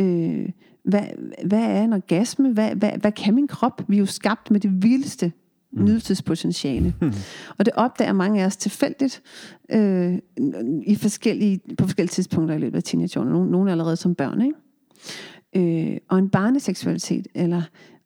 [0.00, 0.48] øh,
[0.84, 1.04] hvad,
[1.46, 4.60] hvad er en orgasme, hvad, hvad, hvad kan min krop, vi er jo skabt med
[4.60, 5.32] det vildeste
[5.76, 6.94] nydelsespotentiale.
[7.00, 7.12] Mm.
[7.58, 9.22] Og det opdager mange af os tilfældigt
[9.70, 10.18] øh,
[10.86, 13.32] i forskellige, på forskellige tidspunkter i løbet af teenageårene.
[13.32, 14.42] Nogle, nogle allerede som børn.
[14.42, 15.92] Ikke?
[15.92, 17.62] Øh, og en barneseksualitet, eller,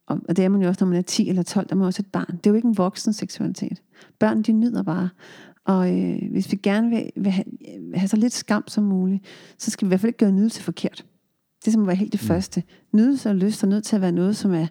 [0.07, 1.87] og det er man jo også, når man er 10 eller 12, der er man
[1.87, 2.37] også et barn.
[2.37, 3.83] Det er jo ikke en voksen seksualitet.
[4.19, 5.09] Børn, de nyder bare.
[5.65, 7.45] Og øh, hvis vi gerne vil, vil have,
[7.95, 9.25] have så lidt skam som muligt,
[9.59, 11.05] så skal vi i hvert fald ikke gøre nydelse forkert.
[11.65, 12.27] Det som må være helt det mm.
[12.27, 12.63] første.
[12.93, 14.67] Nydelse og lyst er nødt til at være noget, som er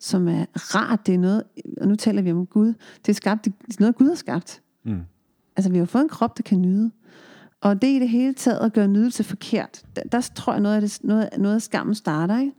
[0.00, 1.06] som er rart.
[1.06, 1.42] Det er noget,
[1.80, 2.74] og nu taler vi om Gud.
[3.06, 4.62] Det er, skabt, det er noget, Gud har skabt.
[4.84, 5.00] Mm.
[5.56, 6.90] Altså, vi har fået en krop, der kan nyde.
[7.60, 10.74] Og det i det hele taget at gøre nydelse forkert, der, der tror jeg noget
[10.74, 12.40] af, det, noget, noget af skammen starter.
[12.40, 12.52] Ikke?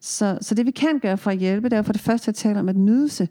[0.00, 2.34] Så, så det vi kan gøre for at hjælpe, det er for det første at
[2.34, 3.28] tale om, at nydelse,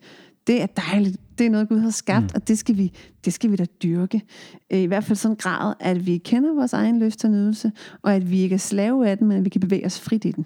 [0.47, 1.17] det er dejligt.
[1.37, 2.29] Det er noget, Gud har skabt, mm.
[2.35, 2.91] og det skal, vi,
[3.25, 4.21] det skal vi da dyrke.
[4.69, 8.15] I hvert fald sådan en grad, at vi kender vores egen lyst og nydelse, og
[8.15, 10.31] at vi ikke er slave af den, men at vi kan bevæge os frit i
[10.31, 10.45] den.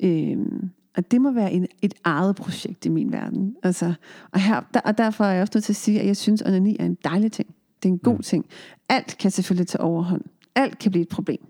[0.00, 3.56] Øhm, og det må være en, et eget projekt i min verden.
[3.62, 3.94] Altså,
[4.32, 6.42] og, her, der, og derfor er jeg også nødt til at sige, at jeg synes,
[6.42, 7.54] at onani er en dejlig ting.
[7.82, 8.22] Det er en god mm.
[8.22, 8.46] ting.
[8.88, 10.22] Alt kan selvfølgelig tage overhånd.
[10.54, 11.46] Alt kan blive et problem.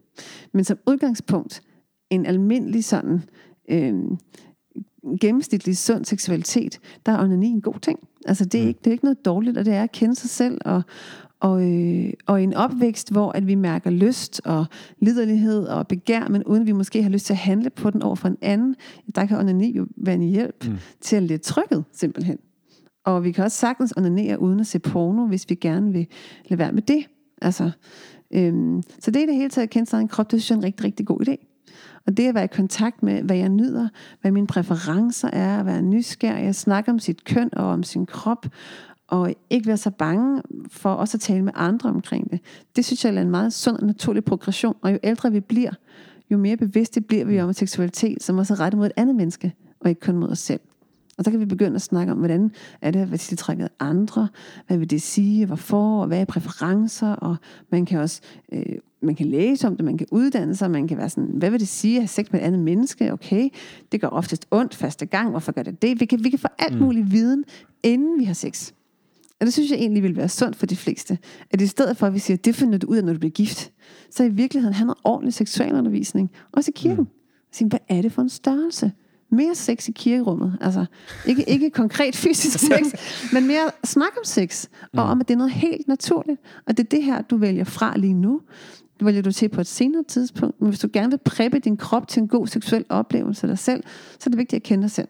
[0.53, 1.63] Men som udgangspunkt,
[2.11, 3.23] en almindelig sådan
[3.71, 3.95] øh,
[5.21, 7.99] gennemsnitlig sund seksualitet, der er onani en god ting.
[8.27, 8.69] Altså det er, mm.
[8.69, 10.83] ikke, det er ikke noget dårligt, og det er at kende sig selv og,
[11.41, 14.67] og, øh, og en opvækst, hvor at vi mærker lyst og
[14.99, 18.17] liderlighed og begær, men uden vi måske har lyst til at handle på den over
[18.17, 18.75] for en anden,
[19.15, 20.79] der kan onani jo være en hjælp mm.
[21.01, 22.39] til at lette trykket, simpelthen.
[23.05, 26.07] Og vi kan også sagtens onanere uden at se porno, hvis vi gerne vil
[26.49, 27.07] lade være med det.
[27.43, 27.71] Altså,
[28.31, 30.55] øhm, så det er det hele taget at kende sig en krop, det synes jeg
[30.55, 31.47] er en rigtig, rigtig god idé.
[32.07, 33.89] Og det at være i kontakt med, hvad jeg nyder,
[34.21, 38.07] hvad mine præferencer er, at være nysgerrig, at snakke om sit køn og om sin
[38.07, 38.47] krop,
[39.11, 42.41] og ikke være så bange for også at tale med andre omkring det.
[42.77, 45.71] Det synes jeg er en meget sund og naturlig progression, og jo ældre vi bliver,
[46.31, 49.55] jo mere bevidste bliver vi om seksualitet, som også er rettet mod et andet menneske,
[49.81, 50.61] og ikke kun mod os selv.
[51.19, 54.29] Og så kan vi begynde at snakke om, hvordan er det, hvad tiltrækket af andre,
[54.67, 57.37] hvad vil det sige, hvorfor, og hvad er præferencer, og
[57.71, 58.21] man kan også
[58.53, 61.51] øh, man kan læse om det, man kan uddanne sig, man kan være sådan, hvad
[61.51, 63.13] vil det sige at have sex med et andet menneske?
[63.13, 63.49] Okay,
[63.93, 66.01] det gør oftest ondt første gang, hvorfor gør det det?
[66.01, 66.81] Vi kan, vi kan få alt mm.
[66.81, 67.45] mulig viden,
[67.83, 68.73] inden vi har sex.
[69.41, 71.19] Og det synes jeg egentlig vil være sundt for de fleste.
[71.51, 73.19] At i stedet for, at vi siger, at det finder du ud af, når du
[73.19, 73.73] bliver gift,
[74.11, 77.05] så i virkeligheden handler ordentlig seksualundervisning, også i kirken.
[77.05, 77.09] Mm.
[77.53, 78.93] Sige, hvad er det for en størrelse?
[79.33, 80.59] Mere sex i kirkerummet.
[80.61, 80.85] Altså,
[81.27, 82.93] ikke, ikke konkret fysisk sex,
[83.33, 84.67] men mere snak om sex.
[84.83, 84.99] Og mm.
[84.99, 86.41] om, at det er noget helt naturligt.
[86.67, 88.41] Og det er det her, du vælger fra lige nu.
[88.99, 90.61] Det vælger du til på et senere tidspunkt.
[90.61, 93.59] Men hvis du gerne vil præppe din krop til en god seksuel oplevelse af dig
[93.59, 93.83] selv,
[94.19, 95.09] så er det vigtigt at kende dig selv.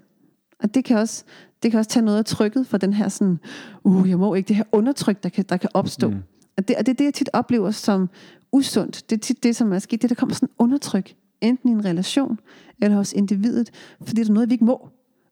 [0.62, 1.24] Og det kan også,
[1.62, 3.38] det kan også tage noget af trykket for den her sådan,
[3.84, 6.08] uh, jeg må ikke, det her undertryk, der kan, der kan opstå.
[6.08, 6.16] Mm.
[6.56, 8.08] Og, det, og det er det, jeg tit oplever som
[8.52, 9.10] usundt.
[9.10, 11.84] Det er tit det, som er sket, det der kommer sådan undertryk, enten i en
[11.84, 12.38] relation,
[12.82, 13.70] eller hos individet,
[14.02, 14.88] fordi der er noget, vi ikke må.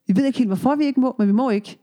[0.06, 1.78] Vi ved ikke helt, hvorfor vi ikke må, men vi må ikke.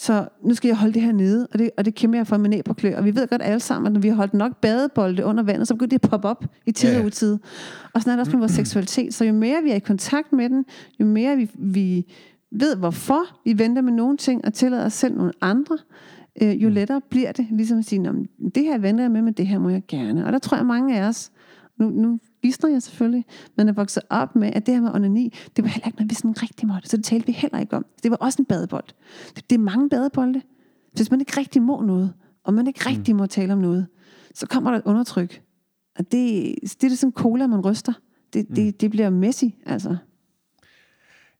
[0.00, 2.36] Så nu skal jeg holde det her nede, og det, og det kæmper jeg for
[2.36, 2.96] med næb på klø.
[2.96, 5.68] Og vi ved godt alle sammen, at når vi har holdt nok badebolde under vandet,
[5.68, 7.38] så begynder det at poppe op i tid og utid.
[7.94, 9.14] Og sådan er det også med vores seksualitet.
[9.14, 10.64] Så jo mere vi er i kontakt med den,
[11.00, 12.06] jo mere vi, vi
[12.50, 15.78] ved, hvorfor vi venter med nogle ting, og tillader os selv nogle andre,
[16.42, 16.74] øh, jo mm.
[16.74, 17.46] lettere bliver det.
[17.50, 20.26] Ligesom at sige, det her venter jeg med, men det her må jeg gerne.
[20.26, 21.32] Og der tror jeg, mange af os,
[21.78, 23.24] nu, nu visner jeg selvfølgelig,
[23.56, 26.10] men er vokset op med, at det her med onani, det var heller ikke noget,
[26.10, 26.88] vi sådan rigtig måtte.
[26.88, 27.86] Så det talte vi heller ikke om.
[28.02, 28.84] Det var også en badebold.
[29.36, 30.42] Det, det er mange badebolde.
[30.92, 32.12] Hvis man ikke rigtig må noget,
[32.44, 33.18] og man ikke rigtig mm.
[33.18, 33.86] må tale om noget,
[34.34, 35.42] så kommer der et undertryk.
[35.98, 37.92] Og det, det er det sådan cola, man ryster.
[38.32, 38.72] Det, det, mm.
[38.72, 39.96] det bliver messy, altså.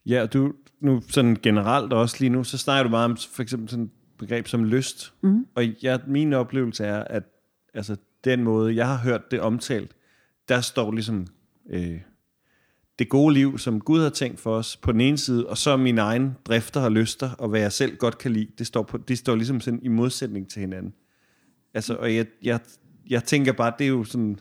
[0.05, 3.69] Ja, du, nu sådan generelt også lige nu, så snakker du meget om for eksempel
[3.69, 5.13] sådan et begreb som lyst.
[5.21, 5.45] Mm.
[5.55, 7.23] Og jeg, min oplevelse er, at
[7.73, 9.91] altså, den måde, jeg har hørt det omtalt,
[10.49, 11.27] der står ligesom
[11.69, 11.99] øh,
[12.99, 15.77] det gode liv, som Gud har tænkt for os på den ene side, og så
[15.77, 18.97] min egen drifter og lyster, og hvad jeg selv godt kan lide, det står, på,
[18.97, 20.93] det står ligesom sådan i modsætning til hinanden.
[21.73, 22.59] Altså, og jeg, jeg,
[23.09, 24.39] jeg tænker bare, det er jo sådan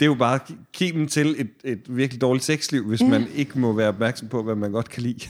[0.00, 0.38] det er jo bare
[0.72, 3.08] kimen til et, et virkelig dårligt sexliv, hvis ja.
[3.08, 5.28] man ikke må være opmærksom på, hvad man godt kan lide.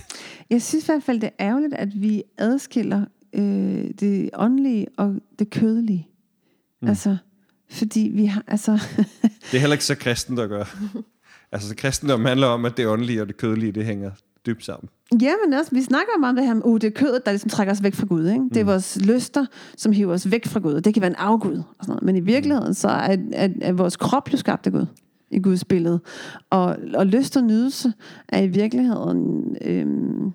[0.50, 5.16] Jeg synes i hvert fald, det er ærgerligt, at vi adskiller øh, det åndelige og
[5.38, 6.08] det kødelige.
[6.82, 6.88] Mm.
[6.88, 7.16] Altså,
[7.70, 8.72] Fordi vi har, altså...
[9.50, 10.64] Det er heller ikke så kristen, der gør.
[11.52, 14.10] Altså, så kristendom handler om, at det åndelige og det kødelige, det hænger
[14.46, 14.88] dybt sammen.
[15.22, 17.50] Ja, men også, vi snakker om det her med, uh, det er kødet, der ligesom
[17.50, 18.28] trækker os væk fra Gud.
[18.28, 18.44] Ikke?
[18.44, 19.46] Det er vores lyster,
[19.76, 20.80] som hiver os væk fra Gud.
[20.80, 21.56] Det kan være en afgud.
[21.56, 22.02] Og sådan noget.
[22.02, 24.86] Men i virkeligheden, så er, er, er vores krop jo skabt af Gud
[25.30, 26.00] i Guds billede.
[26.50, 27.92] Og, og lyst og nydelse
[28.28, 29.56] er i virkeligheden...
[29.64, 30.30] Øhm,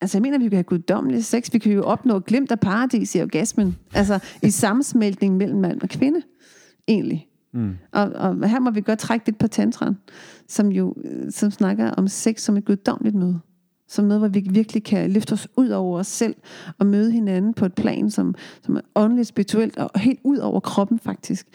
[0.00, 1.52] altså, jeg mener, vi kan have guddommelig sex.
[1.52, 3.76] Vi kan jo opnå glimt af paradis i orgasmen.
[3.94, 6.22] Altså, i sammensmeltning mellem mand og kvinde.
[6.88, 7.28] Egentlig.
[7.54, 7.76] Mm.
[7.92, 9.96] Og, og her må vi godt trække lidt på tantran,
[10.48, 13.40] som jo øh, som snakker om sex som et guddommeligt møde.
[13.88, 16.34] Som noget, hvor vi virkelig kan løfte os ud over os selv
[16.78, 20.60] og møde hinanden på et plan, som, som er åndeligt, spirituelt og helt ud over
[20.60, 21.46] kroppen faktisk.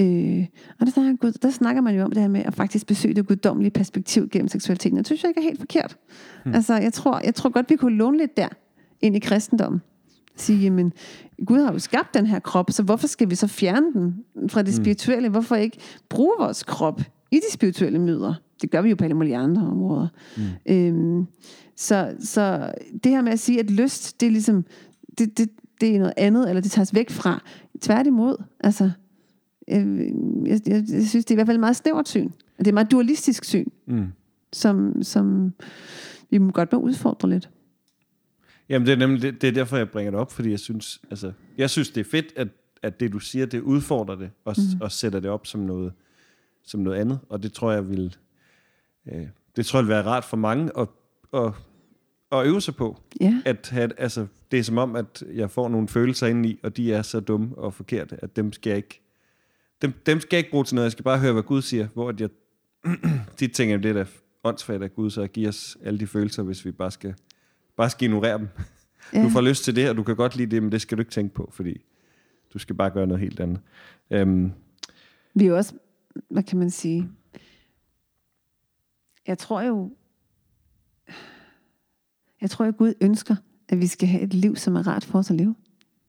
[0.00, 0.46] Øh,
[0.80, 3.14] og der snakker, Gud, der snakker man jo om det her med at faktisk besøge
[3.14, 4.98] det guddommelige perspektiv gennem seksualiteten.
[4.98, 5.96] Det synes jeg ikke er helt forkert.
[6.44, 6.54] Hmm.
[6.54, 8.48] Altså, jeg tror, jeg tror godt, vi kunne låne lidt der
[9.02, 9.80] ind i kristendommen
[10.36, 10.92] sige, jamen,
[11.46, 14.62] Gud har jo skabt den her krop, så hvorfor skal vi så fjerne den fra
[14.62, 15.28] det spirituelle?
[15.28, 18.34] Hvorfor ikke bruge vores krop i de spirituelle møder?
[18.62, 20.08] Det gør vi jo på alle mulige andre områder.
[20.36, 20.42] Mm.
[20.66, 21.26] Øhm,
[21.76, 22.72] så, så
[23.04, 24.64] det her med at sige, at lyst, det er ligesom,
[25.18, 27.42] det, det, det er noget andet, eller det tages væk fra.
[27.80, 28.90] Tværtimod, altså,
[29.68, 30.06] øh,
[30.46, 32.30] jeg, jeg, jeg synes, det er i hvert fald et meget snævert syn.
[32.58, 34.06] Det er et meget dualistisk syn, mm.
[34.52, 35.52] som, som
[36.30, 37.50] vi må godt må udfordre lidt.
[38.68, 41.00] Jamen, det er nemlig det, det er derfor, jeg bringer det op, fordi jeg synes,
[41.10, 42.48] altså, jeg synes det er fedt, at,
[42.82, 44.80] at det, du siger, det udfordrer det, og, mm.
[44.80, 45.92] og sætter det op som noget,
[46.64, 48.16] som noget andet, og det tror jeg vil,
[49.12, 50.88] øh, det tror jeg vil være rart for mange at,
[51.34, 51.52] at,
[52.32, 53.00] at øve sig på.
[53.20, 53.42] Ja.
[53.44, 56.92] At have, altså, det er som om, at jeg får nogle følelser indeni, og de
[56.92, 59.02] er så dumme og forkerte, at dem skal jeg ikke,
[59.82, 61.88] dem, dem skal jeg ikke bruge til noget, jeg skal bare høre, hvad Gud siger,
[61.94, 62.28] hvor at jeg
[63.40, 64.06] de tænker, det er da
[64.44, 67.14] åndssvagt, at Gud så giver os alle de følelser, hvis vi bare skal
[67.76, 68.48] bare skal ignorere dem.
[69.12, 69.22] Ja.
[69.22, 71.00] Du får lyst til det, og du kan godt lide det, men det skal du
[71.00, 71.84] ikke tænke på, fordi
[72.54, 73.60] du skal bare gøre noget helt andet.
[74.10, 74.52] Um,
[75.34, 75.74] Vi er også,
[76.28, 77.08] hvad kan man sige,
[79.26, 79.90] jeg tror jo,
[82.40, 83.36] jeg tror jo, Gud ønsker,
[83.68, 85.54] at vi skal have et liv, som er rart for os at leve.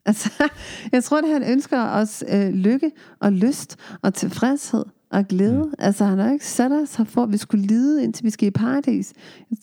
[0.07, 0.49] Altså,
[0.91, 5.65] jeg tror, at han ønsker os øh, lykke og lyst og tilfredshed og glæde.
[5.65, 5.73] Mm.
[5.79, 8.47] Altså, han har ikke sat os her for, at vi skulle lide, indtil vi skal
[8.47, 9.13] i paradis.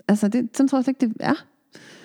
[0.09, 1.47] Altså, det, sådan tror jeg ikke, det er.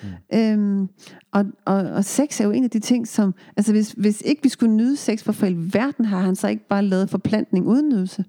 [0.02, 0.38] Mm.
[0.38, 0.88] Øhm,
[1.32, 3.34] og, og, og sex er jo en af de ting, som...
[3.56, 6.68] Altså, hvis, hvis ikke vi skulle nyde sex, for i verden har han så ikke
[6.68, 8.24] bare lavet forplantning uden nydelse.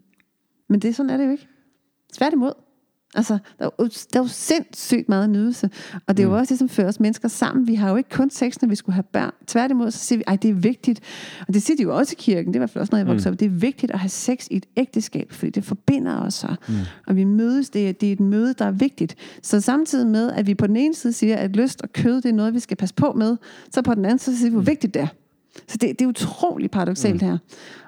[0.70, 1.48] Men det, sådan er det jo ikke.
[2.14, 2.54] Tværtimod.
[3.15, 5.69] Altså, der er, jo, der er jo sindssygt meget nydelse.
[6.08, 6.39] Og det er jo mm.
[6.39, 7.67] også det, som fører os mennesker sammen.
[7.67, 9.32] Vi har jo ikke kun sex, når vi skulle have børn.
[9.47, 11.00] Tværtimod, så siger vi, at det er vigtigt.
[11.47, 12.47] Og det siger de jo også i kirken.
[12.47, 13.34] Det er i hvert fald også, når jeg vokser mm.
[13.34, 13.39] op.
[13.39, 16.43] Det er vigtigt at have sex i et ægteskab, fordi det forbinder os.
[16.43, 16.74] Og, mm.
[17.08, 17.69] og vi mødes.
[17.69, 19.15] Det er, det er et møde, der er vigtigt.
[19.43, 22.30] Så samtidig med, at vi på den ene side siger, at lyst og kød, det
[22.30, 23.38] er noget, vi skal passe på med,
[23.71, 25.08] så på den anden side siger vi, hvor vigtigt det er.
[25.68, 27.28] Så det, det er utroligt paradoxalt mm.
[27.28, 27.38] her.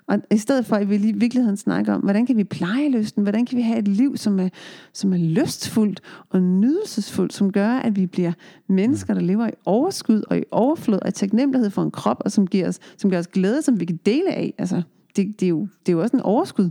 [0.07, 3.23] Og i stedet for, at vi i virkeligheden snakker om, hvordan kan vi pleje lysten?
[3.23, 4.49] Hvordan kan vi have et liv, som er,
[4.93, 8.31] som er lystfuldt og nydelsesfuldt, som gør, at vi bliver
[8.69, 12.31] mennesker, der lever i overskud og i overflod og i taknemmelighed for en krop, og
[12.31, 14.53] som giver os, som giver os glæde, som vi kan dele af.
[14.57, 14.81] Altså,
[15.15, 16.69] det, det, er, jo, det er jo også en overskud,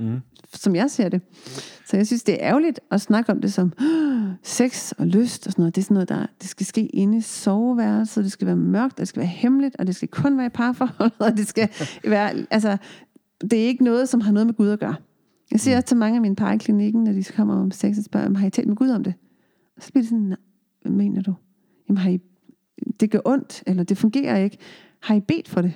[0.00, 0.20] mm.
[0.54, 1.20] som jeg ser det.
[1.86, 3.72] Så jeg synes, det er ærgerligt at snakke om det som
[4.42, 5.74] sex og lyst og sådan noget.
[5.74, 8.24] Det er sådan noget, der det skal ske inde i soveværelset.
[8.24, 10.50] Det skal være mørkt, og det skal være hemmeligt, og det skal kun være i
[10.54, 11.68] parforhold, og det skal
[12.04, 12.76] være, altså,
[13.40, 14.94] det er ikke noget, som har noget med Gud at gøre.
[15.50, 15.78] Jeg siger mm.
[15.78, 18.38] også til mange af mine par i klinikken, når de kommer om sex og spørger,
[18.38, 19.14] har I talt med Gud om det?
[19.76, 20.36] Og så bliver det sådan, nej,
[20.82, 21.34] hvad mener du?
[21.88, 22.20] Jamen har I,
[23.00, 24.58] det gør ondt, eller det fungerer ikke.
[25.00, 25.72] Har I bedt for det?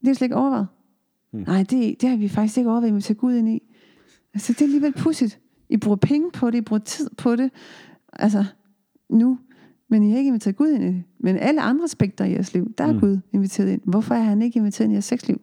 [0.00, 0.66] Det er slet ikke overvejet.
[1.32, 1.44] Mm.
[1.46, 3.62] Nej, det, det har vi faktisk ikke overvejet, vi tager Gud ind i.
[4.34, 5.40] Altså, det er alligevel pudsigt.
[5.68, 7.50] I bruger penge på det, I bruger tid på det.
[8.12, 8.44] Altså,
[9.10, 9.38] nu.
[9.88, 11.04] Men I har ikke inviteret Gud ind i det.
[11.20, 13.00] Men alle andre aspekter i jeres liv, der er mm.
[13.00, 13.80] Gud inviteret ind.
[13.84, 15.40] Hvorfor er han ikke inviteret ind i jeres sexliv?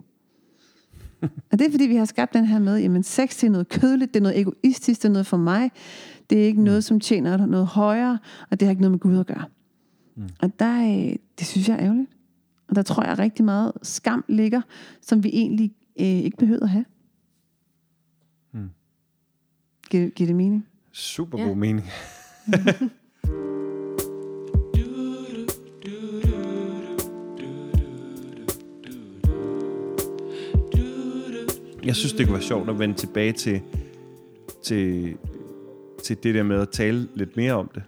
[1.52, 3.69] og det er fordi, vi har skabt den her med, jamen sex det er noget
[3.69, 5.71] kødeligt, det er noget egoistisk, det er noget for mig.
[6.30, 6.65] Det er ikke mm.
[6.65, 8.17] noget, som tjener noget højere,
[8.52, 9.45] og det har ikke noget med Gud at gøre.
[10.15, 10.23] Mm.
[10.39, 12.10] Og der, øh, det synes jeg er ærgerligt.
[12.69, 14.62] Og der tror jeg rigtig meget skam ligger,
[15.01, 16.86] som vi egentlig øh, ikke behøver at have.
[19.89, 20.67] Giver, giver det mening?
[20.91, 21.53] Super god ja.
[21.53, 21.88] mening.
[31.84, 33.62] jeg synes, det kunne være sjovt at vende tilbage til,
[34.63, 35.15] til,
[36.03, 37.84] til det der med at tale lidt mere om det.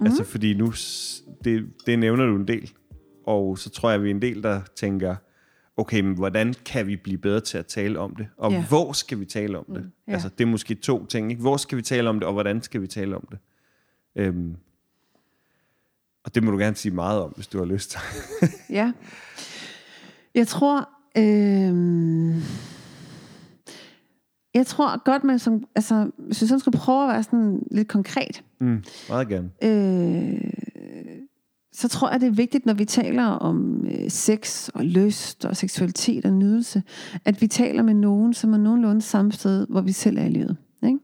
[0.00, 0.06] Mm.
[0.06, 0.72] Altså fordi nu,
[1.44, 2.72] det, det nævner du en del,
[3.26, 5.16] og så tror jeg, at vi er en del, der tænker,
[5.76, 8.26] okay, men hvordan kan vi blive bedre til at tale om det?
[8.36, 8.64] Og ja.
[8.68, 9.82] hvor skal vi tale om det?
[9.82, 10.12] Mm, ja.
[10.12, 11.30] Altså, det er måske to ting.
[11.30, 11.40] Ikke?
[11.42, 13.38] Hvor skal vi tale om det, og hvordan skal vi tale om det?
[14.16, 14.56] Øhm,
[16.24, 17.96] og det må du gerne sige meget om, hvis du har lyst.
[18.70, 18.92] ja.
[20.34, 20.88] Jeg tror...
[21.16, 22.36] Øh...
[24.54, 27.88] jeg tror godt, man som, altså, hvis vi sådan skulle prøve at være sådan lidt
[27.88, 29.50] konkret, Mm, meget gerne.
[29.62, 30.40] øh,
[31.74, 35.56] så tror jeg, det er vigtigt, når vi taler om øh, sex og lyst og
[35.56, 36.82] seksualitet og nydelse,
[37.24, 40.28] at vi taler med nogen, som er nogenlunde samme sted, hvor vi selv er i
[40.28, 40.56] livet.
[40.86, 40.98] Ikke?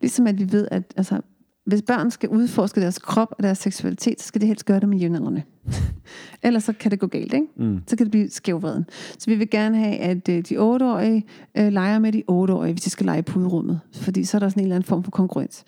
[0.00, 1.20] Ligesom at vi ved, at altså,
[1.66, 4.88] hvis børn skal udforske deres krop og deres seksualitet, så skal de helst gøre det
[4.88, 5.42] med jævnaldrende.
[6.42, 7.46] Ellers så kan det gå galt, ikke?
[7.56, 7.80] Mm.
[7.86, 8.84] Så kan det blive skævvreden.
[9.18, 11.24] Så vi vil gerne have, at øh, de 8-årige
[11.56, 13.80] øh, leger med de 8-årige, hvis de skal lege i puderummet.
[13.94, 15.64] Fordi så er der sådan en eller anden form for konkurrence.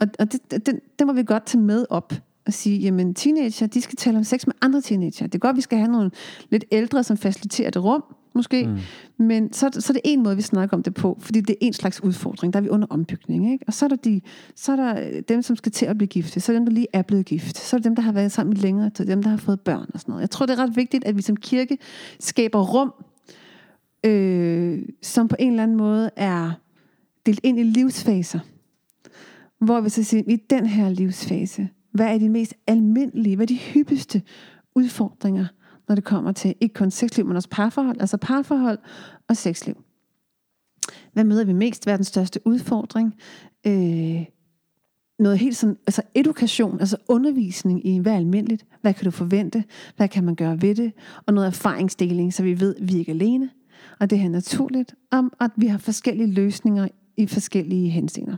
[0.00, 2.12] Og, og det, det, den, den må vi godt tage med op
[2.46, 5.26] og sige, jamen teenager, de skal tale om sex med andre teenager.
[5.26, 6.10] Det er godt, at vi skal have nogle
[6.50, 8.04] lidt ældre, som faciliterer det rum,
[8.34, 8.66] måske.
[8.66, 8.78] Mm.
[9.24, 11.56] Men så, så er det en måde, vi snakker om det på, fordi det er
[11.60, 12.52] en slags udfordring.
[12.52, 13.52] Der er vi under ombygning.
[13.52, 13.64] Ikke?
[13.66, 14.20] Og så er, der de,
[14.56, 16.40] så er der øh, dem, som skal til at blive gifte.
[16.40, 17.58] Så er dem, der lige er blevet gift.
[17.58, 18.90] Så er dem, der har været sammen længere.
[18.94, 20.20] Så er der dem, der har fået børn og sådan noget.
[20.20, 21.78] Jeg tror, det er ret vigtigt, at vi som kirke
[22.20, 22.92] skaber rum,
[24.06, 26.52] øh, som på en eller anden måde er
[27.26, 28.38] delt ind i livsfaser.
[29.58, 33.54] Hvor vi så siger, i den her livsfase, hvad er de mest almindelige, hvad er
[33.54, 34.22] de hyppigste
[34.74, 35.46] udfordringer,
[35.88, 38.78] når det kommer til ikke kun sexliv, men også parforhold, altså parforhold
[39.28, 39.84] og sexliv.
[41.12, 41.84] Hvad møder vi mest?
[41.84, 43.14] Hvad er den største udfordring?
[43.66, 44.24] Øh,
[45.18, 48.66] noget helt sådan, altså edukation, altså undervisning i, hvad er almindeligt?
[48.80, 49.64] Hvad kan du forvente?
[49.96, 50.92] Hvad kan man gøre ved det?
[51.26, 53.50] Og noget erfaringsdeling, så vi ved, at vi ikke er alene.
[54.00, 58.36] Og det er naturligt, om at vi har forskellige løsninger i forskellige henseender.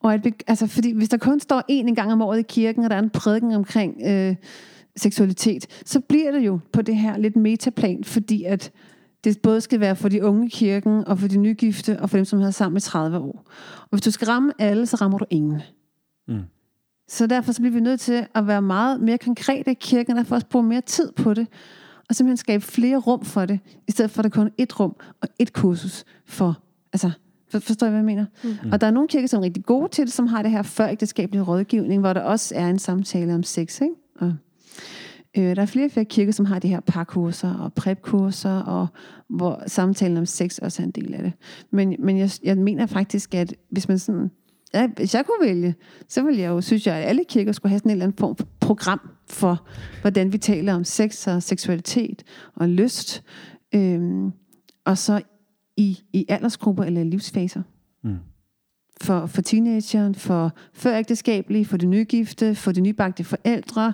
[0.00, 2.42] Og at vi, altså, fordi hvis der kun står en en gang om året i
[2.48, 4.36] kirken, og der er en prædiken omkring øh,
[4.96, 8.72] seksualitet, så bliver det jo på det her lidt metaplan, fordi at
[9.24, 12.16] det både skal være for de unge i kirken, og for de nygifte, og for
[12.16, 13.44] dem, som har sammen i 30 år.
[13.80, 15.62] Og hvis du skal ramme alle, så rammer du ingen.
[16.28, 16.42] Mm.
[17.08, 20.16] Så derfor så bliver vi nødt til at være meget mere konkrete i kirken, og
[20.18, 21.46] derfor også bruge mere tid på det,
[22.08, 24.80] og simpelthen skabe flere rum for det, i stedet for at der kun er et
[24.80, 27.10] rum og et kursus for, altså,
[27.50, 28.26] for, forstår jeg, hvad jeg mener?
[28.44, 28.72] Mm.
[28.72, 30.62] Og der er nogle kirker, som er rigtig gode til det, som har det her
[30.62, 33.94] før ægteskabelige rådgivning, hvor der også er en samtale om sex, ikke?
[34.20, 34.34] Og,
[35.36, 38.86] øh, der er flere og flere kirker, som har de her parkurser og prepkurser, og
[39.28, 41.32] hvor samtalen om sex også er en del af det.
[41.70, 44.30] Men, men jeg, jeg mener faktisk, at hvis man sådan
[44.74, 45.74] Ja, hvis jeg kunne vælge,
[46.08, 48.18] så ville jeg jo synes, jeg, at alle kirker skulle have sådan en eller anden
[48.18, 49.66] form for program for,
[50.00, 52.22] hvordan vi taler om sex og seksualitet
[52.56, 53.22] og lyst.
[53.74, 54.30] Øhm,
[54.84, 55.20] og så
[55.80, 57.62] i, i aldersgrupper eller livsfaser.
[58.04, 58.16] Mm.
[59.00, 63.92] For, for teenageren, for førægteskabelige, for de nygifte, for de nybagte forældre,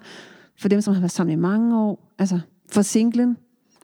[0.59, 2.40] for dem, som har været sammen i mange år, altså
[2.72, 3.37] for singlen,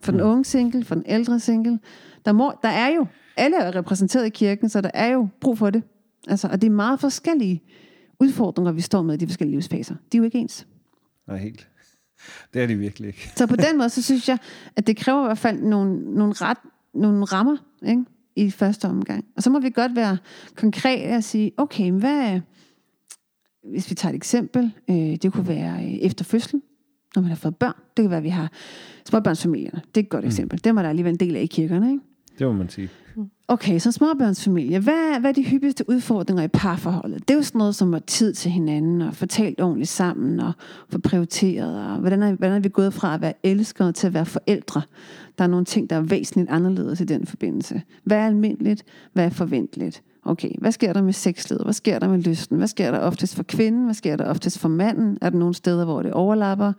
[0.02, 0.26] for den Mm.
[0.26, 1.78] unge single, for den ældre single.
[2.24, 5.58] Der, må, der er jo, alle er repræsenteret i kirken, så der er jo brug
[5.58, 5.82] for det.
[6.28, 7.62] Altså, og det er meget forskellige
[8.20, 9.94] udfordringer, vi står med i de forskellige livsfaser.
[10.12, 10.66] De er jo ikke ens.
[11.28, 11.68] Nej, helt.
[12.54, 13.32] Det er de virkelig ikke.
[13.36, 14.38] Så på den måde, så synes jeg,
[14.76, 16.58] at det kræver i hvert fald nogle, nogle, ret,
[16.94, 18.04] nogle rammer ikke?
[18.36, 19.24] i første omgang.
[19.36, 20.18] Og så må vi godt være
[20.56, 22.40] konkrete og sige, okay, hvad,
[23.70, 26.62] hvis vi tager et eksempel, øh, det kunne være øh, efter fødslen,
[27.14, 27.74] når man har fået børn.
[27.96, 28.52] Det kan være, at vi har
[29.04, 29.82] småbørnsfamilierne.
[29.94, 30.64] Det er et godt eksempel.
[30.64, 32.04] Dem er der alligevel en del af i kirkerne, ikke?
[32.38, 32.90] Det må man sige.
[33.48, 34.78] Okay, så småbørnsfamilie.
[34.78, 37.28] Hvad, hvad er de hyppigste udfordringer i parforholdet?
[37.28, 40.40] Det er jo sådan noget som at tid til hinanden, og få talt ordentligt sammen,
[40.40, 40.52] og
[40.88, 44.14] få prioriteret, og hvordan er, hvordan er vi gået fra at være elskere til at
[44.14, 44.82] være forældre?
[45.38, 47.82] Der er nogle ting, der er væsentligt anderledes i den forbindelse.
[48.04, 48.84] Hvad er almindeligt?
[49.12, 50.02] Hvad er forventeligt?
[50.24, 51.64] Okay, hvad sker der med sexlivet?
[51.64, 52.58] Hvad sker der med lysten?
[52.58, 53.84] Hvad sker der oftest for kvinden?
[53.84, 55.18] Hvad sker der oftest for manden?
[55.20, 56.72] Er der nogle steder, hvor det overlapper?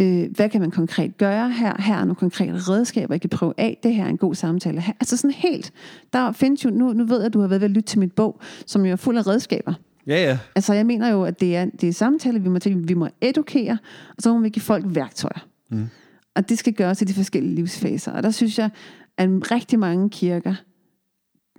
[0.00, 1.82] Øh, hvad kan man konkret gøre her?
[1.82, 3.78] Her er nogle konkrete redskaber, jeg kan prøve af.
[3.82, 4.80] Det her er en god samtale.
[4.80, 4.92] Her.
[5.00, 5.72] Altså sådan helt.
[6.12, 7.98] Der findes jo, nu, nu ved jeg, at du har været ved at lytte til
[7.98, 9.74] mit bog, som jo er fuld af redskaber.
[10.06, 10.38] Ja, ja.
[10.54, 13.08] Altså jeg mener jo, at det er, det er samtale, vi må til, vi må
[13.20, 13.78] edukere,
[14.16, 15.46] og så må vi give folk værktøjer.
[15.70, 15.86] Mm.
[16.34, 18.12] Og det skal gøres i de forskellige livsfaser.
[18.12, 18.70] Og der synes jeg,
[19.16, 20.54] at rigtig mange kirker,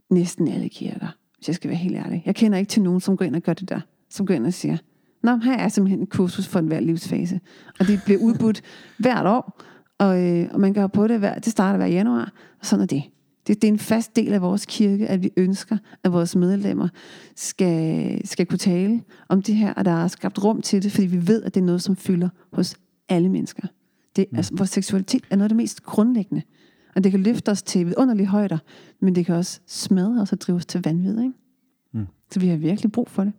[0.09, 3.17] næsten alle kirker, hvis jeg skal være helt ærlig, jeg kender ikke til nogen, som
[3.17, 4.77] går ind og gør det der, som går ind og siger,
[5.23, 7.39] Nå, her er simpelthen et kursus for enhver livsfase.
[7.79, 8.61] Og det bliver udbudt
[8.97, 9.61] hvert år,
[9.99, 12.87] og, øh, og man gør på det hver, det starter hver januar, og sådan er
[12.87, 13.03] det.
[13.47, 13.61] det.
[13.61, 16.87] Det er en fast del af vores kirke, at vi ønsker, at vores medlemmer
[17.35, 21.07] skal, skal kunne tale om det her, og der er skabt rum til det, fordi
[21.07, 22.75] vi ved, at det er noget, som fylder hos
[23.09, 23.67] alle mennesker.
[24.15, 24.37] Det, mm.
[24.37, 26.41] altså, vores seksualitet er noget af det mest grundlæggende.
[26.95, 28.57] Og det kan løfte os til vidunderlige højder,
[28.99, 31.19] men det kan også smadre os og drive os til vanvid.
[31.19, 31.33] Ikke?
[31.93, 32.07] Mm.
[32.31, 33.33] Så vi har virkelig brug for det.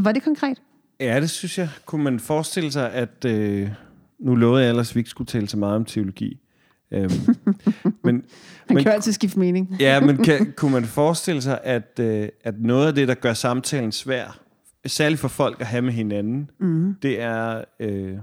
[0.00, 0.62] Var det konkret?
[1.00, 1.68] Ja, det synes jeg.
[1.86, 3.24] Kunne man forestille sig, at...
[3.26, 3.68] Øh,
[4.18, 6.40] nu lovede jeg ellers, at vi ikke skulle tale så meget om teologi.
[6.92, 7.10] Øhm,
[7.84, 8.22] men, Man
[8.68, 9.76] men, kan jo altid skifte mening.
[9.80, 13.32] ja, men kan, kunne man forestille sig, at, øh, at noget af det, der gør
[13.32, 14.38] samtalen svær,
[14.86, 16.94] særligt for folk at have med hinanden, Mm.
[17.02, 18.16] det er, øh,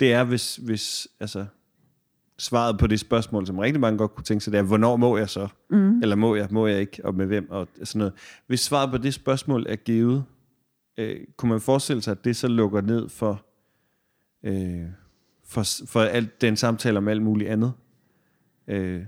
[0.00, 1.44] det er hvis, hvis, altså,
[2.38, 5.16] svaret på det spørgsmål, som rigtig mange godt kunne tænke sig, det er, hvornår må
[5.16, 5.48] jeg så?
[5.70, 6.02] Mm.
[6.02, 8.12] Eller må jeg, må jeg ikke, og med hvem, og sådan noget.
[8.46, 10.24] Hvis svaret på det spørgsmål er givet,
[10.98, 13.44] øh, kunne man forestille sig, at det så lukker ned for,
[14.42, 14.82] øh,
[15.46, 17.72] for, for alt den samtale om alt muligt andet?
[18.68, 19.02] Øh,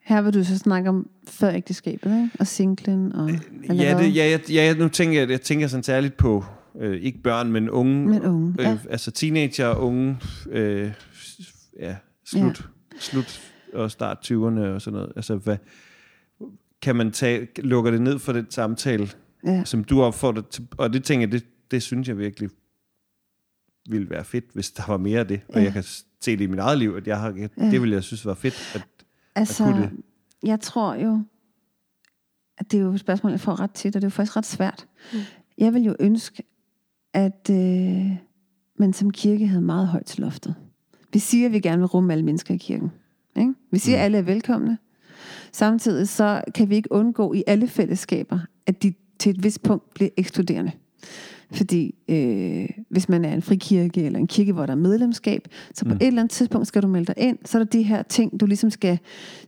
[0.00, 2.30] Her vil du så snakke om før ægteskabet, ikke?
[2.40, 3.30] Og singlen, og...
[3.64, 6.44] eller ja, det, ja, jeg, ja, nu tænker jeg, jeg tænker sådan særligt på,
[6.78, 8.78] øh, ikke børn, men unge, Men unge, øh, ja.
[8.90, 10.18] altså teenager, unge,
[10.50, 10.92] øh,
[11.78, 12.98] ja, slut, ja.
[12.98, 15.12] slut og start 20'erne og sådan noget.
[15.16, 15.56] Altså, hvad,
[16.82, 19.08] kan man tage, lukker det ned for den samtale,
[19.46, 19.64] Ja.
[19.64, 22.50] som du opfordrer til, og det tænker jeg, det, det synes jeg virkelig
[23.90, 25.62] ville være fedt, hvis der var mere af det, og Ja.
[25.62, 25.82] jeg kan
[26.20, 27.70] se det i mit eget liv, at jeg har, Ja.
[27.70, 28.88] det ville jeg synes var fedt, at,
[29.34, 29.90] Altså, kunne det.
[30.42, 31.22] jeg tror jo,
[32.58, 34.36] at det er jo et spørgsmål, jeg får ret tit, og det er jo faktisk
[34.36, 34.86] ret svært.
[35.12, 35.18] Mm.
[35.58, 36.42] Jeg vil jo ønske,
[37.14, 38.16] at øh,
[38.78, 40.54] man som kirke havde meget højt til loftet.
[41.12, 42.90] Vi siger, at vi gerne vil rumme alle mennesker i kirken.
[43.36, 43.54] Ikke?
[43.70, 44.04] Vi siger, at Mm.
[44.04, 44.78] alle er velkomne.
[45.52, 49.94] Samtidig så kan vi ikke undgå i alle fællesskaber, at de til et vist punkt
[49.94, 50.72] bliver ekskluderende.
[51.52, 55.84] Fordi øh, hvis man er en frikirke eller en kirke, hvor der er medlemskab, så
[55.84, 55.94] på Mm.
[55.94, 55.96] mm.
[55.96, 57.38] et eller andet tidspunkt skal du melde dig ind.
[57.44, 58.98] Så er der de her ting, du ligesom skal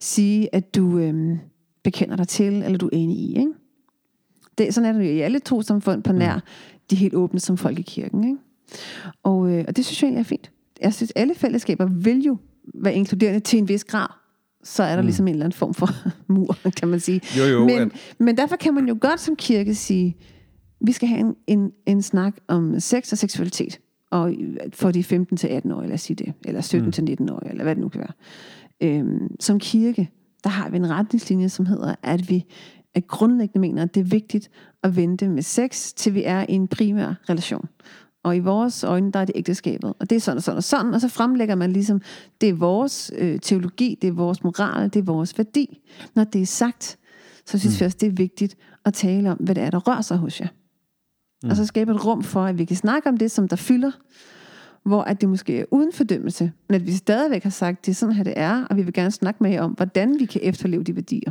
[0.01, 1.37] sige, at du øh,
[1.83, 3.39] bekender dig til, eller du er enig i.
[3.39, 3.51] Ikke?
[4.59, 6.41] Det, sådan er det jo i alle trossamfund på nær
[6.91, 8.25] de helt åbne som folk i kirken.
[8.25, 8.37] Ikke?
[9.23, 10.51] Og, øh, og det synes jeg egentlig er fint.
[10.83, 12.39] Jeg synes, alle fællesskaber vil jo
[12.75, 14.07] være inkluderende til en vis grad.
[14.65, 15.03] Så er der Mm.
[15.03, 15.07] mm.
[15.07, 15.89] ligesom en eller anden form for
[16.33, 17.21] mur, kan man sige.
[17.39, 20.17] Jo, jo, men, at- men derfor kan man jo godt som kirke sige,
[20.87, 23.81] vi skal have en, en, en snak om sex og seksualitet.
[24.11, 24.35] Og
[24.73, 26.33] for de 15-18 år, lad os sige det.
[26.45, 26.61] Eller
[27.29, 28.13] 17-19 år, eller hvad det nu kan være.
[28.81, 30.11] Øhm, som kirke,
[30.45, 32.45] der har vi en retningslinje, som hedder, at vi
[32.95, 34.51] at grundlæggende mener, at det er vigtigt
[34.83, 37.69] at vente med sex, til vi er i en primær relation.
[38.23, 39.95] Og i vores øjne, der er det ægteskabet.
[39.99, 40.95] Og det er sådan og sådan og sådan.
[40.95, 42.01] Og så fremlægger man ligesom,
[42.41, 45.81] det er vores øh, teologi, det er vores moral, det er vores værdi.
[46.15, 46.99] Når det er sagt,
[47.47, 47.81] så synes mm.
[47.81, 50.41] vi også, det er vigtigt at tale om, hvad det er, der rører sig hos
[50.41, 50.49] jer.
[51.43, 51.51] Mm.
[51.51, 53.91] Og så skabe et rum for, at vi kan snakke om det, som der fylder,
[54.83, 57.97] hvor at det måske er uden fordømmelse, men at vi stadigvæk har sagt, det er
[57.97, 60.41] sådan her, det er, og vi vil gerne snakke med jer om, hvordan vi kan
[60.45, 61.31] efterleve de værdier.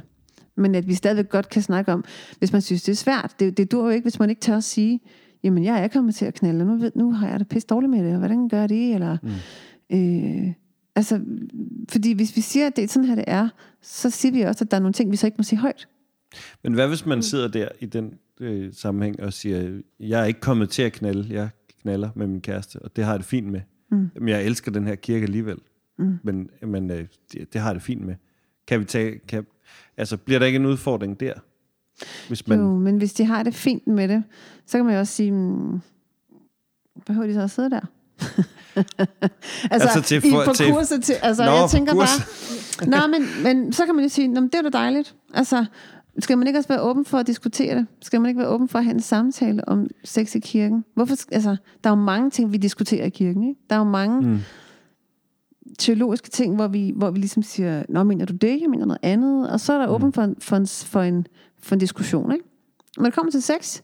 [0.57, 2.03] Men at vi stadigvæk godt kan snakke om,
[2.39, 3.35] hvis man synes, det er svært.
[3.39, 4.99] Det, det dur jo ikke, hvis man ikke tør at sige,
[5.43, 7.67] jamen jeg er kommet til at knalde, og nu, ved, nu har jeg det pisse
[7.67, 8.93] dårligt med det, og hvordan gør jeg det?
[8.93, 9.29] Eller, mm.
[9.97, 10.53] øh,
[10.95, 11.21] altså,
[11.89, 13.49] fordi hvis vi siger, at det er sådan her, det er,
[13.81, 15.87] så siger vi også, at der er nogle ting, vi så ikke må sige højt.
[16.63, 20.39] Men hvad hvis man sidder der i den øh, sammenhæng og siger, jeg er ikke
[20.39, 21.49] kommet til at knalde, jeg
[21.81, 23.61] knaller med min kæreste, og det har jeg det fint med.
[23.91, 24.09] Mm.
[24.15, 25.57] Men jeg elsker den her kirke alligevel.
[25.97, 26.17] Mm.
[26.23, 28.15] Men, men øh, det, det har jeg det fint med.
[28.67, 29.45] Kan vi tage, kan,
[29.97, 31.33] altså bliver der ikke en udfordring der?
[32.27, 34.23] Hvis man, Jo, men hvis de har det fint med det,
[34.65, 35.81] så kan man jo også sige, mm,
[37.05, 37.79] behøver de så at sidde der?
[39.71, 42.07] altså, Altså til i, for- på til- kurset til, altså Nå, jeg tænker kurs.
[42.79, 45.15] bare, Nå, men, men så kan man jo sige, Nå, det er da dejligt.
[45.33, 45.65] Altså,
[46.19, 47.87] skal man ikke også være åben for at diskutere det?
[48.01, 50.85] Skal man ikke være åben for at have en samtale om sex i kirken?
[50.95, 51.49] Hvorfor, altså,
[51.83, 53.43] der er jo mange ting, vi diskuterer i kirken.
[53.43, 53.59] Ikke?
[53.69, 54.39] Der er jo mange Mm.
[55.79, 58.61] teologiske ting, hvor vi, hvor vi ligesom siger, Nå, mener du det?
[58.61, 59.49] Jeg mener noget andet.
[59.49, 59.93] Og så er der Mm.
[59.93, 61.27] åben for en, for en, for en,
[61.61, 62.31] for en diskussion.
[62.31, 62.45] Ikke?
[62.97, 63.81] Når det kommer til sex,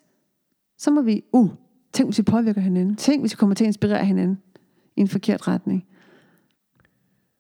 [0.78, 1.50] så må vi, uh,
[1.94, 2.96] tænk hvis vi påvirker hinanden.
[2.96, 4.38] Tænk hvis vi kommer til at inspirere hinanden
[4.98, 5.86] i en forkert retning.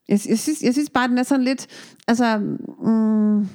[0.07, 1.67] Jeg, jeg, synes, jeg synes bare, den er sådan lidt,
[2.07, 2.38] altså,
[2.79, 3.47] mm,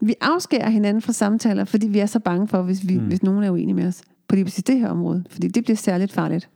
[0.00, 3.06] vi afskærer hinanden fra samtaler, fordi vi er så bange for, hvis, vi, Mm.
[3.06, 5.24] hvis nogen er uenige med os på lige præcis det her område.
[5.30, 6.50] Fordi det bliver særligt farligt.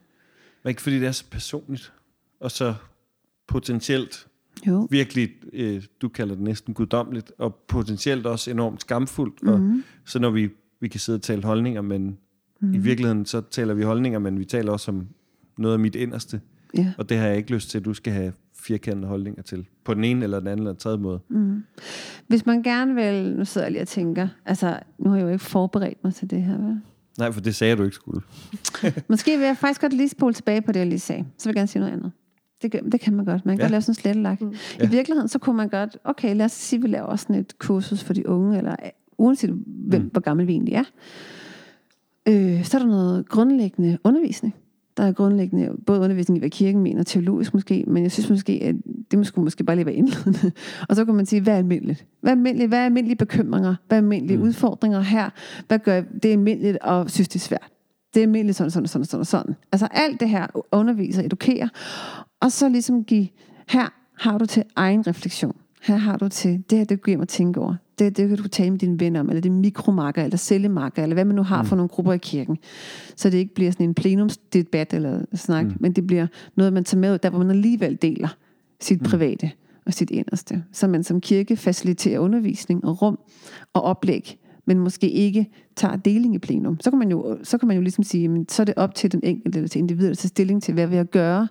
[0.62, 1.92] Men ikke fordi det er så personligt,
[2.40, 2.74] og så
[3.48, 4.26] potentielt
[4.66, 4.88] Jo.
[4.90, 9.42] virkelig, øh, du kalder det næsten guddommeligt, og potentielt også enormt skamfuldt.
[9.42, 9.48] Mm.
[9.48, 9.84] Og Mhm.
[10.04, 10.48] så når vi,
[10.80, 12.16] vi kan sidde og tale holdninger, men mm.
[12.60, 12.74] Mhm.
[12.74, 15.06] i virkeligheden så taler vi holdninger, men vi taler også om
[15.58, 16.40] noget af mit inderste.
[16.76, 16.92] Ja.
[16.98, 19.66] Og det har jeg ikke lyst til, at du skal have firkantede holdninger til.
[19.84, 21.20] På den ene eller den anden eller tredje måde.
[21.28, 21.62] Mm.
[22.26, 25.28] Hvis man gerne vil, nu sidder jeg lige og tænker, altså nu har jeg jo
[25.28, 26.80] ikke forberedt mig til det her, vel?
[27.18, 28.20] Nej, for det sagde du ikke skulle.
[29.08, 31.24] Måske vil jeg faktisk godt lige spole tilbage på det, jeg lige sagde.
[31.38, 32.12] Så vil jeg gerne sige noget andet.
[32.62, 33.46] Det, kan- det kan man godt.
[33.46, 33.64] Man kan Ja.
[33.64, 34.40] godt lave sådan en slettelak.
[34.40, 34.46] Mm.
[34.46, 34.54] Mm.
[34.80, 34.84] Ja.
[34.84, 37.58] I virkeligheden, så kunne man godt, okay, lad os sige, at vi laver sådan et
[37.58, 40.08] kursus for de unge, eller øh, uanset hvem, Mm.
[40.12, 40.84] hvor gammel vi egentlig er.
[42.28, 44.54] Øh, så er der noget grundlæggende undervisning.
[44.96, 48.52] Der er grundlæggende både undervisning i, hvad kirken mener, teologisk måske, men jeg synes måske,
[48.62, 48.74] at
[49.10, 50.52] det skulle måske bare lige være indledende.
[50.88, 52.06] Og så kan man sige, hvad er almindeligt?
[52.20, 52.68] Hvad er almindeligt?
[52.70, 53.74] Hvad er almindelige bekymringer?
[53.88, 54.42] Hvad er almindelige Mm.
[54.42, 55.30] udfordringer her?
[55.68, 57.68] Hvad gør det er almindeligt og synes, det er svært?
[58.14, 59.56] Det er almindeligt sådan, sådan, sådan, sådan, sådan.
[59.72, 61.68] Altså alt det her underviser, edukerer,
[62.40, 63.28] og så ligesom give,
[63.68, 63.88] her
[64.18, 65.56] har du til egen refleksion.
[65.82, 67.74] Her har du til, det her det du hjem og tænke over.
[67.98, 71.02] Det, det kan du tale med dine venner om, eller det er mikromarker, eller cellemarker,
[71.02, 71.68] eller hvad man nu har mm.
[71.68, 72.58] for nogle grupper i kirken.
[73.16, 75.76] Så det ikke bliver sådan en plenumsdebat eller snak, mm.
[75.80, 78.28] men det bliver noget, man tager med der hvor man alligevel deler
[78.80, 79.08] sit mm.
[79.08, 79.50] private
[79.86, 80.64] og sit inderste.
[80.72, 83.18] Så man som kirke faciliterer undervisning og rum
[83.72, 84.38] og oplæg,
[84.70, 86.80] men måske ikke tager deling i plenum.
[86.80, 88.94] Så kan man jo, så kan man jo ligesom sige, men så er det op
[88.94, 91.48] til den enkelte, eller til individet at tage stilling til, hvad vil jeg gøre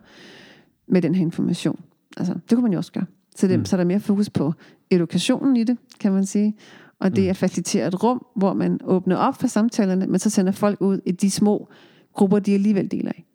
[0.88, 1.80] med den her information.
[2.18, 3.06] Altså, det kunne man jo også gøre.
[3.36, 3.66] Så, det, mm.
[3.66, 4.54] så er der mere fokus på
[4.92, 6.56] edukationen i det, kan man sige.
[7.00, 10.30] Og det er at facilitere et rum, hvor man åbner op for samtalerne, men så
[10.30, 11.68] sender folk ud i de små
[12.14, 13.26] grupper, de alligevel deler i.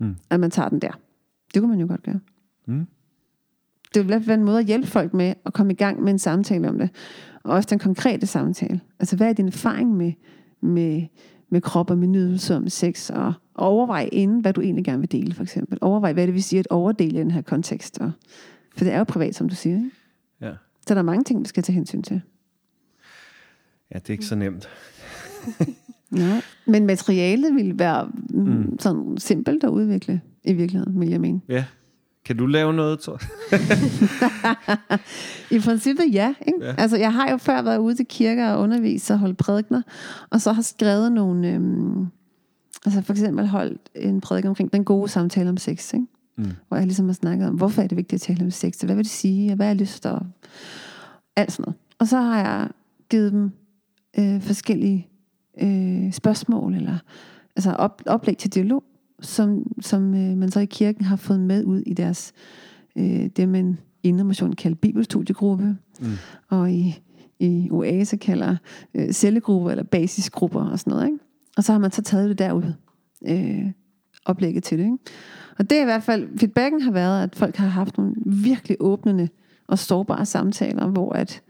[0.00, 0.16] Mm.
[0.30, 1.00] At man tager den der.
[1.54, 2.20] Det kunne man jo godt gøre.
[2.66, 2.86] Mm.
[3.94, 6.18] Det vil være en måde at hjælpe folk med at komme i gang med en
[6.18, 6.90] samtale om det.
[7.44, 8.80] Og også den konkrete samtale.
[9.00, 10.12] Altså, hvad er din erfaring med,
[10.60, 11.02] med,
[11.48, 13.10] med krop og med nydelse og med sex?
[13.10, 15.78] Og, og overvej inden, hvad du egentlig gerne vil dele, for eksempel.
[15.80, 17.98] Overvej, hvad det vil sige at overdele i den her kontekst.
[17.98, 18.12] Og,
[18.76, 19.76] for det er jo privat, som du siger.
[19.76, 19.90] Ikke?
[20.40, 20.52] Ja.
[20.86, 22.20] Så der er mange ting, vi skal tage hensyn til.
[23.94, 24.68] Ja, det er ikke så nemt.
[26.10, 28.40] Nej, men materialet vil være mm.
[28.40, 28.78] mm.
[28.78, 31.40] sådan simpelt at udvikle i virkeligheden, vil jeg mene.
[31.48, 31.64] Ja.
[32.24, 33.20] Kan du lave noget, tror
[35.54, 36.64] I princippet ja, ikke?
[36.64, 36.74] ja.
[36.78, 39.82] Altså, jeg har jo før været ude til kirker og undervist og holdt prædikner,
[40.30, 41.48] og så har skrevet nogle...
[41.48, 42.06] Øhm,
[42.86, 46.06] altså for eksempel holdt en prædiken omkring den gode samtale om sex, ikke?
[46.36, 46.52] Mm.
[46.68, 48.80] Hvor jeg ligesom har snakket om, hvorfor er det vigtigt at tale om sex?
[48.80, 49.52] Hvad vil det sige?
[49.52, 50.06] Og hvad er lyst?
[50.06, 50.26] Og
[51.36, 51.76] alt sådan noget.
[51.98, 52.68] Og så har jeg
[53.10, 53.50] givet dem
[54.18, 55.08] øh, forskellige
[55.60, 56.98] øh, spørgsmål, eller
[57.56, 58.84] altså op, oplæg til dialog,
[59.24, 62.32] som, som øh, man så i kirken har fået med ud i deres,
[62.96, 66.06] øh, det man i Indermission kalder bibelstudiegruppe, mm.
[66.48, 67.00] og i,
[67.38, 68.56] i Oase kalder
[68.94, 71.06] øh, cellegrupper eller basisgrupper og sådan noget.
[71.06, 71.18] Ikke?
[71.56, 72.72] Og så har man så taget det derud,
[73.26, 73.70] øh,
[74.24, 74.84] oplægget til det.
[74.84, 74.98] Ikke?
[75.58, 78.76] Og det er i hvert fald, feedbacken har været, at folk har haft nogle virkelig
[78.80, 79.28] åbnende
[79.66, 81.42] og sårbare samtaler, hvor at,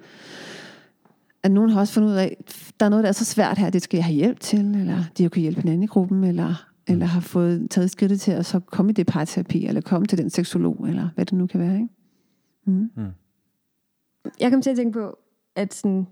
[1.42, 3.58] at nogen har også fundet ud af, at der er noget, der er så svært
[3.58, 6.24] her, det skal jeg have hjælp til, eller de har kunne hjælpe hinanden i gruppen,
[6.24, 10.06] eller, eller har fået taget skridtet til at så komme i det parterapi, eller komme
[10.06, 11.74] til den seksolog, eller hvad det nu kan være.
[11.74, 11.88] Ikke?
[12.64, 12.90] Mm.
[12.96, 13.04] Mm.
[14.40, 15.18] Jeg kom til at tænke på,
[15.56, 16.06] at sådan,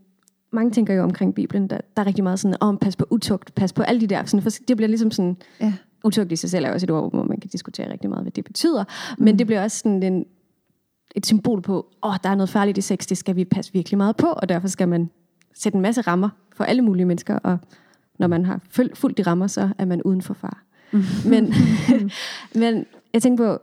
[0.53, 3.07] mange tænker jo omkring Bibelen, der, der er rigtig meget sådan, om oh, pas på
[3.11, 5.73] utugt, pas på alle de der, sådan, for det bliver ligesom sådan, ja
[6.05, 8.33] utugt i sig selv er også et ord, hvor man kan diskutere rigtig meget, hvad
[8.33, 8.85] det betyder.
[9.19, 9.25] Mm.
[9.25, 10.25] Men det bliver også sådan en,
[11.15, 13.73] et symbol på, åh, oh, der er noget farligt i sex, det skal vi passe
[13.73, 15.11] virkelig meget på, og derfor skal man
[15.55, 17.59] sætte en masse rammer for alle mulige mennesker, og
[18.19, 20.65] når man har fuldt de rammer, så er man uden for far.
[20.93, 21.03] Mm.
[21.31, 21.55] Men,
[22.63, 23.63] men jeg tænker på,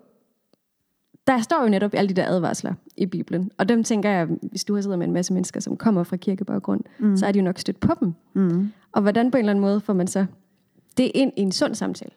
[1.27, 3.51] der står jo netop alle de der advarsler i Bibelen.
[3.57, 6.17] Og dem tænker jeg, hvis du har siddet med en masse mennesker, som kommer fra
[6.17, 7.17] kirkebaggrund, mm.
[7.17, 8.13] så er de jo nok stødt på dem.
[8.33, 8.71] Mm.
[8.91, 10.25] Og hvordan på en eller anden måde får man så
[10.97, 12.11] det ind i en sund samtale?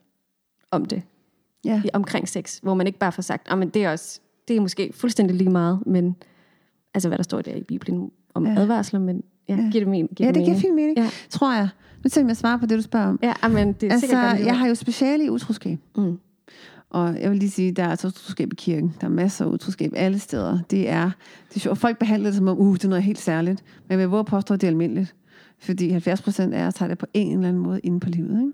[0.73, 1.03] om det.
[1.65, 1.83] Ja.
[1.93, 4.93] Omkring sex, hvor man ikke bare får sagt, men det er også, det er måske
[4.95, 6.17] fuldstændig lige meget, men
[6.95, 8.55] altså hvad der står der i Bibelen om ja.
[8.61, 9.71] advarsler, men ja, ja.
[9.73, 11.11] giver det, men, giver ja, det, det giver fint mening, ja.
[11.31, 11.69] tror jeg.
[12.05, 13.19] Nu tænker jeg svare på det, du spørger om.
[13.23, 15.79] Ja, men det er altså, sikkert godt, jeg har jo speciale i utroskab.
[15.97, 16.19] Mm.
[16.91, 18.95] Og jeg vil lige sige, der er altså utroskab i kirken.
[19.01, 20.59] Der er masser af utroskab alle steder.
[20.71, 21.11] Det er,
[21.49, 21.79] det er sjovt.
[21.79, 23.65] Folk behandler det som om, uh, det er noget helt særligt.
[23.89, 25.15] Men jeg vil våge påstå, at det er almindeligt.
[25.59, 28.41] Fordi 70 procent af os tager det på en eller anden måde inde på livet.
[28.41, 28.53] Ikke?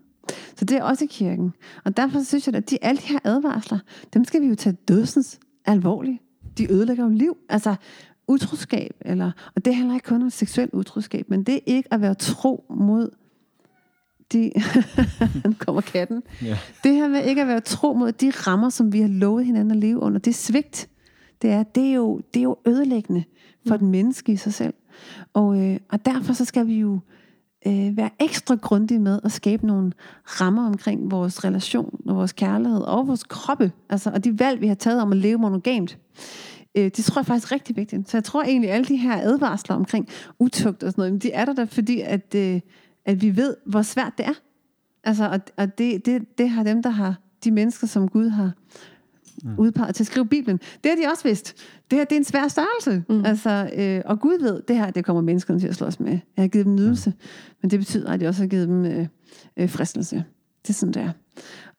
[0.57, 1.55] Så det er også i kirken.
[1.84, 3.78] Og derfor synes jeg, at de, alle de her advarsler,
[4.14, 6.18] dem skal vi jo tage dødsens alvorligt.
[6.59, 7.36] De ødelægger jo liv.
[7.49, 7.74] Altså
[8.28, 12.01] utroskab, eller, og det handler ikke kun om seksuel utroskab, men det er ikke at
[12.01, 13.11] være tro mod
[14.32, 14.52] de,
[15.44, 16.22] nu kommer katten.
[16.42, 16.58] Yeah.
[16.84, 19.70] Det her med ikke at være tro mod de rammer, som vi har lovet hinanden
[19.70, 20.88] at leve under, det er svigt.
[21.42, 23.24] Det er, det er, jo, det er jo ødelæggende
[23.66, 23.78] for mm.
[23.78, 24.74] den menneske i sig selv.
[25.34, 26.98] Og, øh, og derfor så skal vi jo
[27.66, 29.92] øh, være ekstra grundige med at skabe nogle
[30.24, 33.72] rammer omkring vores relation og vores kærlighed og vores kroppe.
[33.90, 35.98] Altså, og de valg, vi har taget om at leve monogamt.
[36.74, 38.10] Øh, det tror jeg faktisk er rigtig vigtigt.
[38.10, 40.08] Så jeg tror egentlig, at alle de her advarsler omkring
[40.38, 42.60] utugt og sådan noget, de er der, der fordi, at, øh,
[43.09, 44.34] at vi ved, hvor svært det er.
[45.04, 48.52] Altså, og, og det, det, det har dem, der har de mennesker, som Gud har
[49.44, 49.54] mm.
[49.59, 50.61] udpeget til at skrive Bibelen.
[50.84, 51.54] Det har de også vidst.
[51.90, 53.04] Det her det er en svær størrelse.
[53.09, 53.24] Mm.
[53.24, 56.18] Altså, øh, og Gud ved, det her det kommer menneskerne til at slås med.
[56.36, 57.16] Jeg har givet dem nydelse, mm.
[57.62, 59.06] men det betyder, at jeg også har givet dem øh,
[59.56, 60.24] øh, fristelse.
[60.62, 61.11] Det er sådan, det er.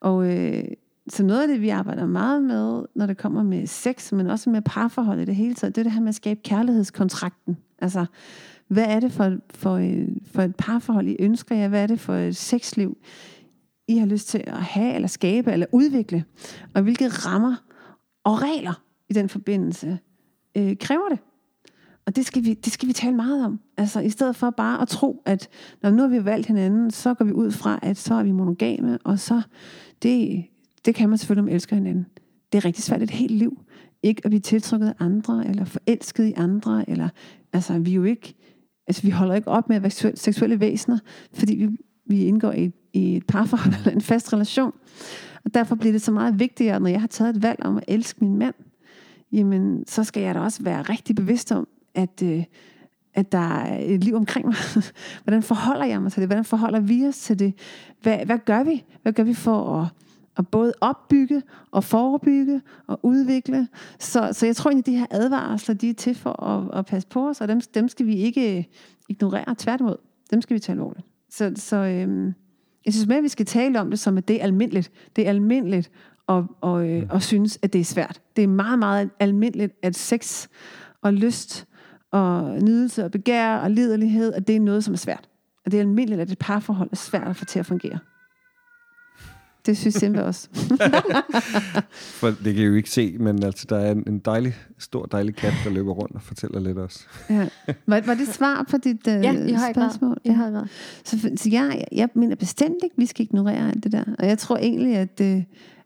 [0.00, 0.64] Og øh,
[1.08, 4.50] så noget af det, vi arbejder meget med, når det kommer med sex, men også
[4.50, 7.56] med parforhold i det hele taget, det er det her med at skabe kærlighedskontrakten.
[7.78, 8.06] Altså,
[8.70, 11.68] hvad er det for, for, øh, for et parforhold, I ønsker jer?
[11.68, 12.98] Hvad er det for et sexliv,
[13.88, 16.24] i har lyst til at have, eller skabe, eller udvikle,
[16.74, 17.56] og hvilke rammer
[18.24, 19.98] og regler i den forbindelse
[20.56, 21.18] øh, kræver det.
[22.06, 23.60] Og det skal, vi, det skal vi tale meget om.
[23.76, 25.48] Altså i stedet for bare at tro, at
[25.82, 28.32] når nu har vi valgt hinanden, så går vi ud fra, at så er vi
[28.32, 29.42] monogame, og så
[30.02, 30.44] det,
[30.84, 32.06] det kan man selvfølgelig, om elsker hinanden.
[32.52, 33.58] Det er rigtig svært et helt liv
[34.02, 37.08] ikke at blive tiltrukket af andre, eller forelsket i andre, eller,
[37.52, 38.34] altså, vi er jo ikke,
[38.90, 40.98] altså, vi holder ikke op med at være seksuelle, væsener,
[41.32, 41.68] fordi vi,
[42.06, 44.72] vi indgår i, i et parforhold eller en fast relation.
[45.44, 47.84] Og derfor bliver det så meget vigtigere, når jeg har taget et valg om at
[47.88, 48.54] elske min mand,
[49.32, 52.44] jamen, så skal jeg da også være rigtig bevidst om, at, øh,
[53.14, 54.56] at der er et liv omkring mig.
[55.24, 56.28] Hvordan forholder jeg mig til det?
[56.28, 57.54] Hvordan forholder vi os til det?
[58.02, 58.84] Hvad, hvad gør vi?
[59.02, 59.88] Hvad gør vi for at,
[60.40, 63.68] at både opbygge og forebygge og udvikle?
[63.98, 66.86] Så, så jeg tror egentlig, at de her advarsler, de er til for at, at
[66.86, 68.68] passe på os, og dem, dem skal vi ikke
[69.08, 69.54] ignorere.
[69.58, 69.96] Tværtimod,
[70.30, 71.06] dem skal vi tage alvorligt.
[71.30, 72.34] Så, så øhm,
[72.84, 74.90] jeg synes mere, at vi skal tale om det som, at det er almindeligt.
[75.16, 75.90] Det er almindeligt
[76.28, 78.20] at, og, øh, og synes, at det er svært.
[78.36, 80.48] Det er meget, meget almindeligt, at sex
[81.02, 81.66] og lyst
[82.10, 85.28] og nydelse og begær og liderlighed, at det er noget, som er svært.
[85.64, 87.98] Og det er almindeligt, at et parforhold er svært at få til at fungere.
[89.66, 90.48] Det synes Simba også.
[92.20, 95.06] For det kan I jo ikke se, men altså, der er en, en dejlig, stor
[95.06, 97.06] dejlig kat, der løber rundt og fortæller lidt også.
[97.30, 97.48] ja.
[97.86, 99.72] var, var det svar på dit uh, Ja, i høj grad.
[99.74, 100.16] spørgsmål?
[100.24, 100.66] I høj grad.
[101.04, 104.04] Så, så jeg, jeg mener bestemt ikke, vi skal ignorere alt det der.
[104.18, 105.42] Og jeg tror egentlig, at, øh,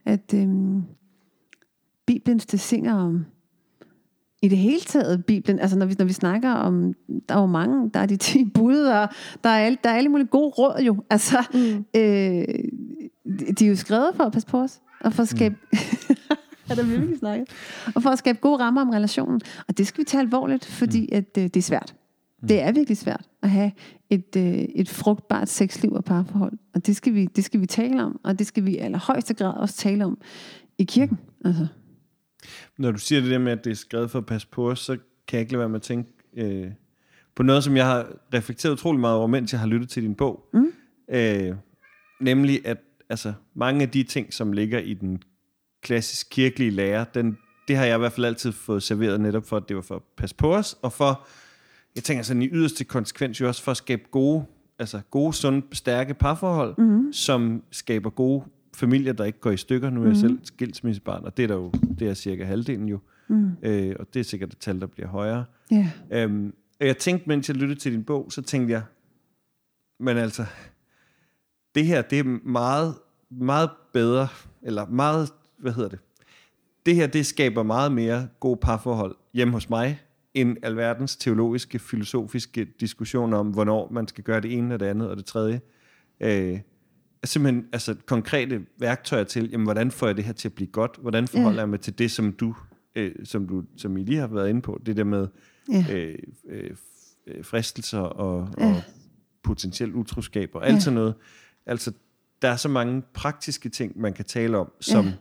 [0.06, 0.82] at øhm,
[2.06, 3.24] Bibelen singer om,
[4.42, 6.92] i det hele taget, Bibelen, altså når vi, når vi snakker om,
[7.28, 9.08] der er jo mange, der er de 10 bud, og
[9.44, 11.02] der er, alle, der er alle mulige gode råd jo.
[11.10, 11.84] Altså, Mm.
[12.00, 12.44] øh,
[13.24, 15.56] de, de er jo skrevet for at passe på os, og for at skabe...
[16.70, 17.48] er der virkelig snakket?
[17.94, 19.40] Og for at skabe gode rammer om relationen.
[19.68, 21.94] Og det skal vi tage alvorligt, fordi at, øh, det er svært.
[22.48, 23.72] Det er virkelig svært at have
[24.10, 26.52] et, øh, et frugtbart sexliv og parforhold.
[26.74, 29.34] Og det skal, vi, det skal vi tale om, og det skal vi i allerhøjeste
[29.34, 30.18] grad også tale om
[30.78, 31.18] i kirken.
[31.44, 31.66] Altså.
[32.78, 34.80] Når du siger det der med, at det er skrevet for at passe på os,
[34.80, 34.96] så
[35.28, 36.70] kan jeg ikke lade være med at tænke øh,
[37.34, 40.14] på noget, som jeg har reflekteret utrolig meget over, mens jeg har lyttet til din
[40.14, 40.48] bog.
[40.52, 40.72] Mm.
[41.10, 41.54] Øh,
[42.20, 45.22] nemlig, at altså, mange af de ting, som ligger i den
[45.82, 47.38] klassisk kirkelige lære, den,
[47.68, 49.96] det har jeg i hvert fald altid fået serveret netop for, at det var for
[49.96, 51.26] at passe på os, og for,
[51.94, 54.44] jeg tænker sådan i yderste konsekvens jo også for at skabe gode,
[54.78, 57.12] altså gode, sunde, stærke parforhold, Mm-hmm.
[57.12, 58.44] som skaber gode
[58.76, 59.90] familier, der ikke går i stykker.
[59.90, 60.20] Nu er jeg Mhm.
[60.20, 62.98] selv skilsmissebarn, og det er der jo, det er cirka halvdelen jo.
[63.28, 63.50] Mm.
[63.62, 65.44] Øh, og det er sikkert et tal, der bliver højere.
[65.70, 65.90] Ja.
[66.12, 68.82] Øhm, og jeg tænkte, mens jeg lyttede til din bog, så tænkte jeg,
[70.00, 70.44] men altså,
[71.74, 72.94] det her, det er meget,
[73.30, 74.28] meget bedre,
[74.62, 75.98] eller meget, hvad hedder det?
[76.86, 80.00] Det her, det skaber meget mere god parforhold hjemme hos mig,
[80.34, 85.10] end alverdens teologiske, filosofiske diskussioner om, hvornår man skal gøre det ene og det andet
[85.10, 85.60] og det tredje.
[86.20, 86.60] Øh,
[87.24, 90.98] simpelthen altså, konkrete værktøjer til, jamen, hvordan får jeg det her til at blive godt?
[91.00, 91.60] Hvordan forholder Ja.
[91.60, 92.54] jeg mig til det, som du,
[92.96, 95.28] øh, som du, som I lige har været inde på, det der med
[95.72, 95.84] Ja.
[95.92, 96.18] øh,
[96.48, 96.70] øh,
[97.26, 98.66] øh, fristelser og, Ja.
[98.66, 98.82] og
[99.42, 100.80] potentielt utroskab og alt Ja.
[100.80, 101.14] sådan noget.
[101.66, 101.92] Altså,
[102.42, 105.12] der er så mange praktiske ting, man kan tale om, som Ja.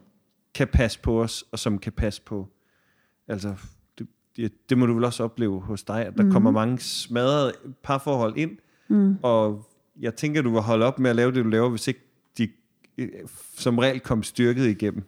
[0.54, 2.48] kan passe på os, og som kan passe på,
[3.28, 3.56] altså,
[4.00, 6.32] det, det, det må du vel også opleve hos dig, at der mm.
[6.32, 9.16] kommer mange smadrede parforhold ind, Mm.
[9.22, 9.70] og
[10.00, 12.00] jeg tænker, du vil holde op med at lave det, du laver, hvis ikke
[12.38, 12.48] de
[12.98, 13.10] øh,
[13.58, 15.04] som regel kom styrket igennem.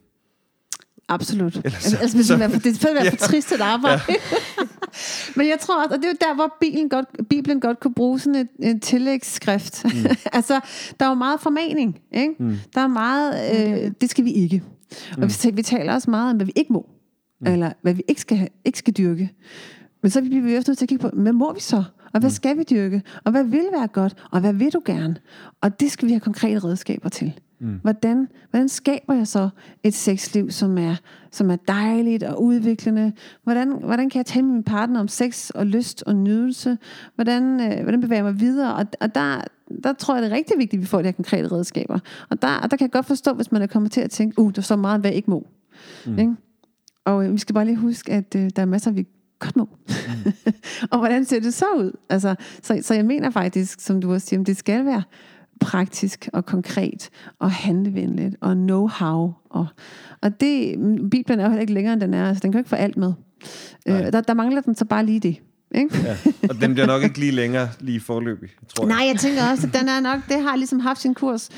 [1.09, 1.55] Absolut.
[1.55, 3.27] Ellers Altså, så- altså, hvis så- det er det er være for Ja.
[3.27, 4.01] trist at arbejde.
[5.35, 7.93] Men jeg tror også, og det er jo der, hvor Bibelen godt, Bibelen godt kunne
[7.93, 9.85] bruge sådan et, et tillægsskrift.
[9.85, 9.91] Mm.
[10.33, 10.59] altså,
[10.99, 11.99] der er jo meget formaning.
[12.13, 12.33] Ikke?
[12.39, 12.57] Mm.
[12.75, 13.33] Der er meget,
[13.85, 14.63] øh, det skal vi ikke.
[15.17, 16.89] Og vi, ta- vi taler også meget om, hvad vi ikke må.
[17.41, 17.47] Mm.
[17.47, 19.31] Eller hvad vi ikke skal, ikke skal dyrke.
[20.01, 21.83] Men så bliver vi også nødt til at kigge på, hvad må vi så?
[22.13, 23.01] Og hvad skal vi dyrke?
[23.23, 24.15] Og hvad vil være godt?
[24.31, 25.15] Og hvad vil du gerne?
[25.61, 27.33] Og det skal vi have konkrete redskaber til.
[27.59, 27.79] Mm.
[27.81, 29.49] Hvordan, hvordan skaber jeg så
[29.83, 30.95] et sexliv, som er,
[31.31, 33.11] som er dejligt og udviklende?
[33.43, 36.77] Hvordan, hvordan kan jeg tale med min partner om sex og lyst og nydelse?
[37.15, 38.75] Hvordan, øh, hvordan bevæger jeg mig videre?
[38.75, 39.41] Og, og der,
[39.83, 41.99] der tror jeg, det er rigtig vigtigt, at vi får de her konkrete redskaber.
[42.29, 44.39] Og der, og der kan jeg godt forstå, hvis man er kommet til at tænke,
[44.39, 45.47] uh, der er så meget, hvad jeg ikke må.
[46.05, 46.19] Mm.
[46.19, 46.35] Ikke?
[47.05, 49.07] Og øh, vi skal bare lige huske, at øh, der er masser, vi
[49.39, 49.69] godt må.
[49.87, 50.31] Mm.
[50.91, 51.91] og hvordan ser det så ud?
[52.09, 55.03] Altså, så, så jeg mener faktisk, som du også siger, det skal være
[55.59, 59.49] praktisk og konkret og handlevenligt og know-how.
[59.49, 59.67] Og,
[60.21, 60.75] og det,
[61.11, 62.27] Bibelen er jo heller ikke længere, end den er.
[62.27, 63.13] Altså, den kan jo ikke få alt med.
[63.87, 65.41] Øh, der, der mangler den så bare lige det.
[65.75, 65.97] Ikke?
[66.03, 66.17] Ja.
[66.49, 68.95] Og den bliver nok ikke lige længere lige forløbig, tror jeg.
[68.95, 71.49] Nej, jeg tænker også, at den er nok, det har ligesom haft sin kurs.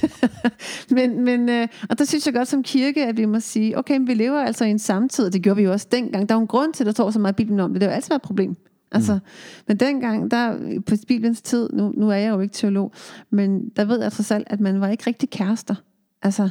[0.90, 3.96] Men, men, øh, og der synes jeg godt som kirke, at vi må sige, okay,
[3.96, 6.28] men vi lever altså i en samtid, og det gjorde vi jo også dengang.
[6.28, 7.80] Der er jo en grund til, at der står så meget i Bibelen om det.
[7.80, 8.56] Det har jo altid været et problem.
[8.92, 9.20] Altså, mm.
[9.68, 12.92] Men dengang, der, på Bibelens tid, nu, nu er jeg jo ikke teolog,
[13.30, 15.74] men der ved jeg trods alt, at man var ikke rigtig kærester.
[16.22, 16.48] Altså,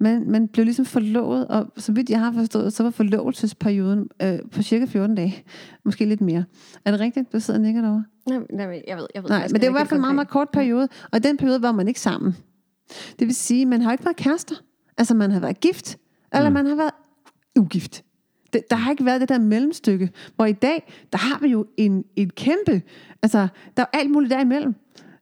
[0.00, 4.38] man, man blev ligesom forlovet, og så vidt jeg har forstået, så var forlovelsesperioden øh,
[4.52, 5.44] på cirka 14 dage.
[5.84, 6.44] Måske lidt mere.
[6.84, 8.04] Er det rigtigt, du sidder og nikker derovre?
[8.28, 10.14] Nej, nej, jeg ved, jeg ved Nej, men det var i hvert fald en meget,
[10.14, 10.88] meget kort periode.
[11.12, 12.36] Og i den periode var man ikke sammen.
[13.18, 14.54] Det vil sige, man har ikke været kærester.
[14.98, 15.98] Altså, man har været gift,
[16.34, 16.92] eller man har været
[17.58, 18.04] ugift.
[18.52, 21.66] Det, der har ikke været det der mellemstykke, hvor i dag, der har vi jo
[21.76, 22.82] en, en kæmpe,
[23.22, 24.74] altså, der er alt muligt derimellem.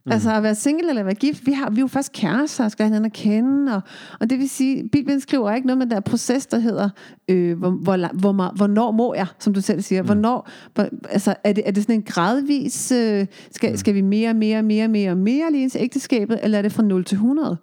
[0.06, 0.12] Mm.
[0.12, 2.70] Altså at være single eller være gift, vi, har, vi er jo først kærester og
[2.70, 3.80] skal hinanden at kende, og,
[4.20, 6.88] og det vil sige, Bibelen skriver ikke noget med den der proces, der hedder,
[7.28, 10.06] øh, hvor, hvor, hvor, hvornår må jeg, som du selv siger, mm.
[10.06, 13.76] hvornår, hvor, altså er det, er det sådan en gradvis, øh, skal, mm.
[13.76, 17.04] skal vi mere, mere, mere, mere, mere lige til ægteskabet, eller er det fra 0
[17.04, 17.56] til 100?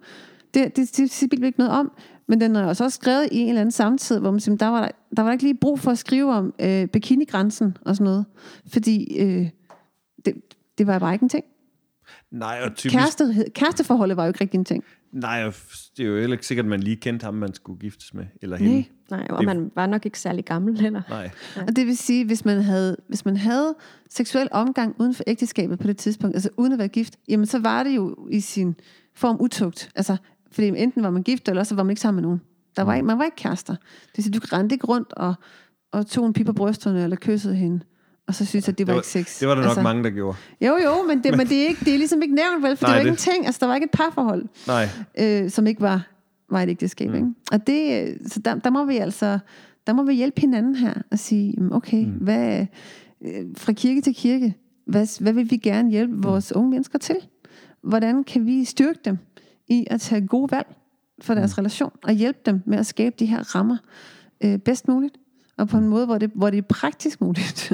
[0.54, 1.92] Det, det, det siger Bibelen ikke noget om,
[2.28, 4.66] men den er også også skrevet i en eller anden samtid, hvor man siger, der
[4.66, 8.04] var der, der var ikke lige brug for at skrive om øh, bikinigrænsen og sådan
[8.04, 8.24] noget,
[8.66, 9.48] fordi øh,
[10.24, 10.34] det,
[10.78, 11.44] det var bare ikke en ting.
[12.30, 12.98] Nej, og typisk...
[12.98, 14.84] Kæreste, kæresteforholdet var jo ikke rigtig en ting.
[15.12, 15.54] Nej, og
[15.96, 18.24] det er jo heller ikke sikkert, at man lige kendte ham, man skulle giftes med,
[18.42, 18.72] eller hende.
[18.72, 18.84] Nej.
[19.10, 21.02] Nej, og man var nok ikke særlig gammel heller.
[21.08, 21.30] Nej.
[21.66, 23.74] Og det vil sige, hvis man havde, hvis man havde
[24.10, 27.58] seksuel omgang uden for ægteskabet på det tidspunkt, altså uden at være gift, jamen så
[27.58, 28.74] var det jo i sin
[29.14, 29.90] form utugt.
[29.94, 30.16] Altså,
[30.52, 32.40] fordi enten var man gift, eller så var man ikke sammen med nogen.
[32.76, 33.72] Der var ikke, man var ikke kærester.
[33.74, 35.34] Det vil sige, du rendte ikke rundt og,
[35.92, 37.80] og tog en pip på brysterne, eller kyssede hende.
[38.26, 39.38] Og så synes jeg, at det var, Det var, ikke sex.
[39.40, 40.36] det var der nok altså, mange, der gjorde.
[40.60, 42.76] Jo, jo, men det, men det, er, ikke, det er ligesom ikke nævnt, vel?
[42.76, 43.46] For Nej, det var ikke en det- ting.
[43.46, 44.88] Altså, der var ikke et parforhold, Nej.
[45.18, 46.06] øh, som ikke var,
[46.50, 47.08] var et ægteskab.
[47.08, 47.14] Mm.
[47.14, 47.28] Ikke?
[47.52, 49.38] Og det, øh, så der, der, må vi altså
[49.86, 52.10] der må vi hjælpe hinanden her og sige, okay, mm.
[52.10, 52.66] hvad,
[53.24, 54.54] øh, fra kirke til kirke,
[54.86, 57.16] hvad, hvad vil vi gerne hjælpe vores unge mennesker til?
[57.82, 59.18] Hvordan kan vi styrke dem
[59.68, 60.66] i at tage gode valg
[61.20, 61.60] for deres mm.
[61.60, 63.76] relation, og hjælpe dem med at skabe de her rammer
[64.44, 65.14] øh, bedst muligt,
[65.56, 67.72] og på en måde, hvor det, hvor det er praktisk muligt.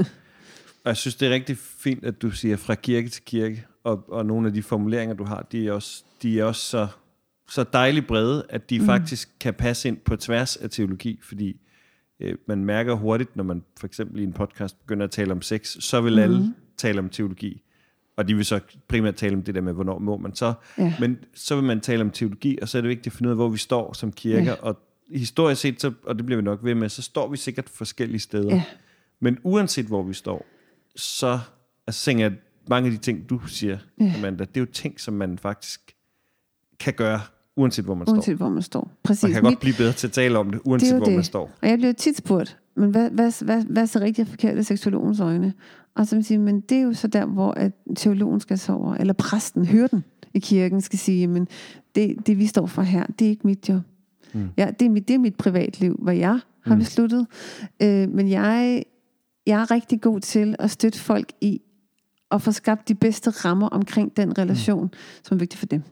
[0.85, 4.05] Og jeg synes, det er rigtig fint, at du siger fra kirke til kirke, og,
[4.09, 6.87] og nogle af de formuleringer, du har, de er også, de er også så,
[7.51, 8.87] så dejligt brede, at de mm.
[8.87, 11.61] faktisk kan passe ind på tværs af teologi, fordi
[12.21, 15.43] øh, man mærker hurtigt, når man for eksempel i en podcast begynder at tale om
[15.43, 16.19] sex, så vil mm.
[16.19, 17.63] alle tale om teologi.
[18.17, 20.53] Og de vil så primært tale om det der med, hvornår må man så.
[20.79, 20.95] Ja.
[21.01, 23.31] Men så vil man tale om teologi, og så er det vigtigt at finde ud
[23.33, 24.45] af, hvor vi står som kirker.
[24.45, 24.53] Ja.
[24.63, 24.79] Og
[25.15, 28.21] historisk set, så, og det bliver vi nok ved med, så står vi sikkert forskellige
[28.21, 28.55] steder.
[28.55, 28.63] Ja.
[29.21, 30.47] Men uanset hvor vi står,
[30.97, 31.39] så
[31.87, 32.33] altså, tænker jeg,
[32.69, 34.13] mange af de ting, du siger, Ja.
[34.19, 35.95] Amanda, det er jo ting, som man faktisk
[36.81, 37.21] kan gøre,
[37.57, 38.13] uanset hvor man står.
[38.15, 38.91] Uanset hvor man står.
[39.03, 39.23] Præcis.
[39.23, 41.05] Man kan Mit- godt blive bedre til at tale om det, Det uanset jo hvor
[41.05, 41.15] det.
[41.15, 41.51] man står.
[41.63, 44.59] Og jeg bliver tit spurgt, men hvad, hvad, hvad, hvad er så rigtigt og forkert
[44.59, 45.53] i seksologens øjne?
[45.95, 48.59] Og så vil jeg sige, men det er jo så der, hvor at teologen skal
[48.59, 50.05] sove, eller præsten, hyrden
[50.35, 51.49] i kirken, skal sige, men
[51.95, 53.81] det, det vi står for her, det er ikke mit job.
[54.35, 54.49] Mm.
[54.57, 56.81] Ja, det, er mit, det er mit privatliv, hvad jeg har mm.
[56.81, 57.27] besluttet.
[57.83, 58.83] Øh, men jeg,
[59.47, 61.61] jeg er rigtig god til at støtte folk i
[62.31, 64.91] at få skabt de bedste rammer omkring den relation, mm.
[65.23, 65.83] som er vigtig for dem.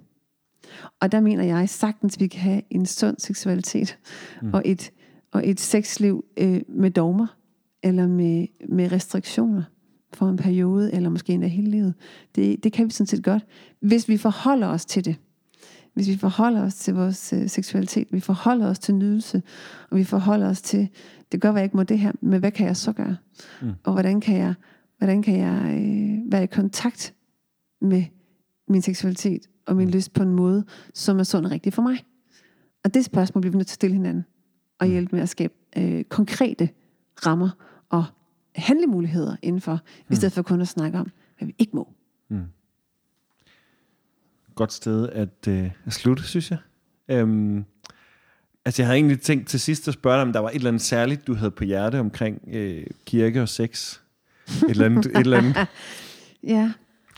[1.01, 3.99] Og der mener jeg sagtens, vi kan have en sund seksualitet
[4.43, 4.55] mm.
[4.55, 4.91] og, et,
[5.33, 7.27] og et sexliv øh, med dogmer
[7.83, 9.63] eller med, med restriktioner
[10.15, 11.95] for en periode, eller måske endda hele livet.
[12.35, 13.47] Det, det kan vi sådan set godt,
[13.81, 15.17] hvis vi forholder os til det.
[15.95, 19.43] Hvis vi forholder os til vores øh, seksualitet, vi forholder os til nydelse,
[19.91, 20.89] og vi forholder os til,
[21.33, 23.17] det gør, at jeg ikke må det her, men hvad kan jeg så gøre?
[23.63, 23.73] Mm.
[23.85, 24.55] Og hvordan kan jeg,
[24.99, 27.15] hvordan kan jeg øh, være i kontakt
[27.81, 28.05] med
[28.69, 30.65] min seksualitet og min lyst på en måde,
[30.95, 31.99] som er sund og rigtig for mig?
[32.85, 34.25] Og det spørgsmål bliver vi nødt til at stille hinanden,
[34.83, 36.69] og hjælpe med at skabe øh, konkrete
[37.27, 37.51] rammer
[37.91, 38.05] og
[38.55, 39.81] handlemuligheder indenfor,
[40.11, 41.89] i stedet for kun at snakke om, hvad vi ikke må.
[44.55, 46.59] Godt sted at, øh, at slutte, synes jeg.
[47.09, 47.65] Øhm,
[48.65, 50.69] altså jeg havde egentlig tænkt til sidst at spørge dig, om der var et eller
[50.69, 53.99] andet særligt, du havde på hjerte omkring øh, kirke og sex.
[54.49, 55.07] Et eller andet.
[55.07, 55.57] et eller andet.
[56.45, 56.73] Ja,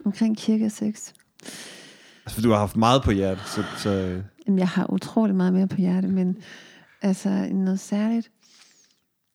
[0.04, 1.12] omkring kirke og sex.
[2.26, 5.52] Altså, du har haft meget på hjerte, så, så øh, Jamen, jeg har utrolig meget
[5.52, 6.36] mere på hjerte, men
[7.04, 8.32] altså noget særligt.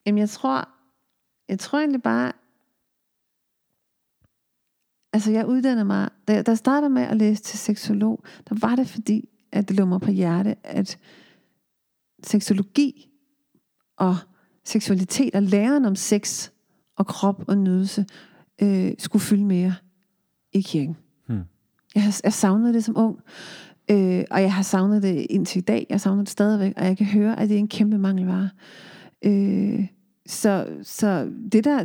[0.05, 0.69] Jamen, jeg tror,
[1.49, 2.31] jeg tror egentlig bare,
[5.13, 8.55] altså jeg uddanner mig, da jeg, da jeg startede med at læse til seksolog, der
[8.61, 10.99] var det fordi, at det lå mig på hjerte, at
[12.23, 13.09] seksologi
[13.97, 14.17] og
[14.65, 16.49] seksualitet og læren om sex
[16.95, 18.05] og krop og nydelse
[18.61, 19.75] øh, skulle fylde mere
[20.51, 20.97] i kirken.
[21.27, 21.43] Hmm.
[21.95, 23.19] Jeg, jeg savnede det som ung,
[23.91, 25.85] øh, og jeg har savnet det indtil i dag.
[25.89, 28.49] Jeg savner det stadigvæk, og jeg kan høre, at det er en kæmpe mangelvare.
[29.25, 29.85] Øh,
[30.27, 31.83] så, så det, der,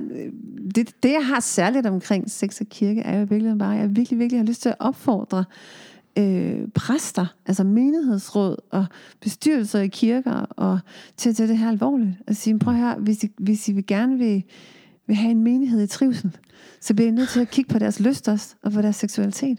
[0.74, 3.96] det, det, jeg har særligt omkring sex og kirke, er jo virkelig bare, at jeg
[3.96, 5.44] virkelig, virkelig har lyst til at opfordre
[6.18, 8.86] øh, præster, altså menighedsråd og
[9.20, 10.78] bestyrelser i kirker, og
[11.16, 12.10] til at tage det her alvorligt.
[12.26, 14.44] Og sige, prøv her, hvis I, hvis I vil gerne vil,
[15.06, 16.36] vil have en menighed i trivsel,
[16.80, 19.58] så bliver I nødt til at kigge på deres lyst også, og på deres seksualitet.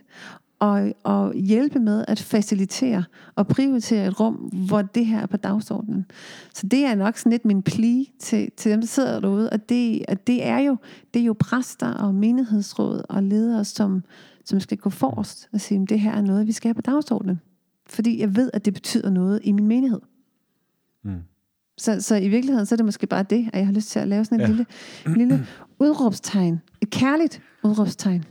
[0.59, 3.03] Og, og hjælpe med at facilitere
[3.35, 6.05] og prioritere et rum, hvor det her er på dagsordenen.
[6.53, 9.49] Så det er nok sådan lidt min pli til, til dem, der sidder derude.
[9.49, 10.77] Og det, og det, er jo,
[11.13, 14.03] det er jo præster og menighedsråd og ledere, som,
[14.45, 16.81] som skal gå forrest og sige, at det her er noget, vi skal have på
[16.81, 17.41] dagsordenen.
[17.89, 19.99] Fordi jeg ved, at det betyder noget i min menighed.
[21.77, 23.99] Så, så i virkeligheden, så er det måske bare det, at jeg har lyst til
[23.99, 24.47] at lave sådan en Ja.
[24.47, 24.65] lille,
[25.17, 25.47] lille
[25.79, 26.61] udråbstegn.
[26.81, 28.23] Et kærligt udråbstegn.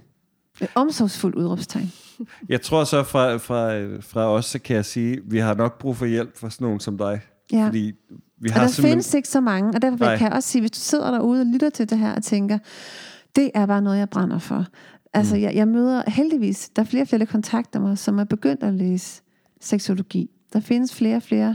[0.60, 1.92] Et omsorgsfuldt udråbstegn.
[2.48, 5.96] Jeg tror så fra, fra, fra os, så kan jeg sige, vi har nok brug
[5.96, 7.20] for hjælp fra sådan nogen som dig.
[7.52, 7.66] Ja.
[7.66, 7.92] Fordi
[8.40, 8.92] vi Og har der simpelthen...
[8.92, 10.16] findes ikke så mange, og derfor Nej.
[10.16, 12.58] kan jeg også sige, hvis du sidder derude og lytter til det her og tænker,
[13.36, 14.66] det er bare noget, jeg brænder for.
[15.14, 18.24] Altså, jeg, jeg møder heldigvis, der er flere og flere, der kontakter mig, som er
[18.24, 19.22] begyndt at læse
[19.60, 20.30] seksologi.
[20.52, 21.54] Der findes flere og flere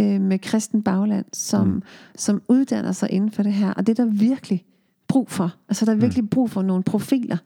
[0.00, 1.82] øh, med kristen bagland, som, mm.
[2.16, 4.64] som uddanner sig inden for det her, og det er der virkelig
[5.08, 5.54] brug for.
[5.68, 7.36] Altså, der er virkelig brug for nogle profiler,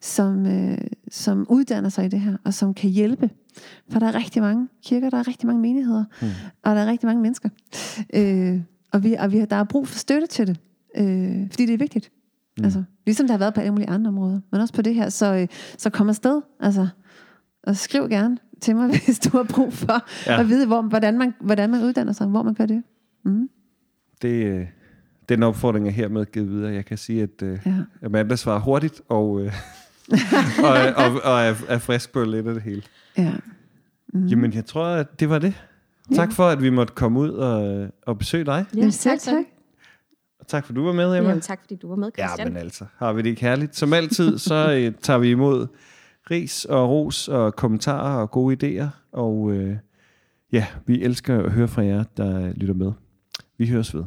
[0.00, 0.78] som, øh,
[1.10, 3.30] som uddanner sig i det her, og som kan hjælpe.
[3.90, 6.28] For der er rigtig mange kirker, der er rigtig mange menigheder, mm.
[6.62, 7.48] og der er rigtig mange mennesker.
[8.14, 8.60] Øh,
[8.92, 10.60] og vi, og vi, der er brug for støtte til det,
[10.96, 12.10] øh, fordi det er vigtigt.
[12.58, 12.64] Mm.
[12.64, 15.08] Altså, ligesom der har været på alle mulige andre områder, men også på det her,
[15.08, 15.48] så, øh,
[15.78, 16.40] så kom afsted.
[16.60, 16.88] Altså,
[17.62, 20.32] og skriv gerne til mig, hvis du har brug for Ja.
[20.32, 20.40] ja.
[20.40, 22.82] at vide, hvor, hvordan, man, hvordan man uddanner sig, hvor man gør det.
[23.24, 23.48] Mm.
[24.22, 24.66] Det, øh,
[25.28, 26.72] den opfordring er hermed givet videre.
[26.72, 27.72] Jeg kan sige, at øh, Ja.
[28.06, 29.52] Amanda svarer hurtigt og, øh,
[30.64, 32.82] og, og, og er, er frisk på lidt af det hele.
[33.18, 33.32] Ja.
[34.14, 34.26] Mm.
[34.26, 35.54] Jamen, jeg tror, at det var det.
[36.14, 38.64] Tak for, at vi måtte komme ud og, og besøge dig.
[38.76, 39.44] Ja, selv tak.
[40.40, 41.28] Og tak for, at du var med, Emma.
[41.28, 42.48] Jamen, tak fordi du var med, Ja, Christian.
[42.52, 43.76] men altså, har vi det ikke herligt?
[43.76, 45.66] Som altid, så øh, tager vi imod
[46.30, 48.86] ris og ros og kommentarer og gode idéer.
[49.12, 49.76] Og øh,
[50.52, 52.92] ja, vi elsker at høre fra jer, der lytter med.
[53.58, 54.04] Vi høres ved.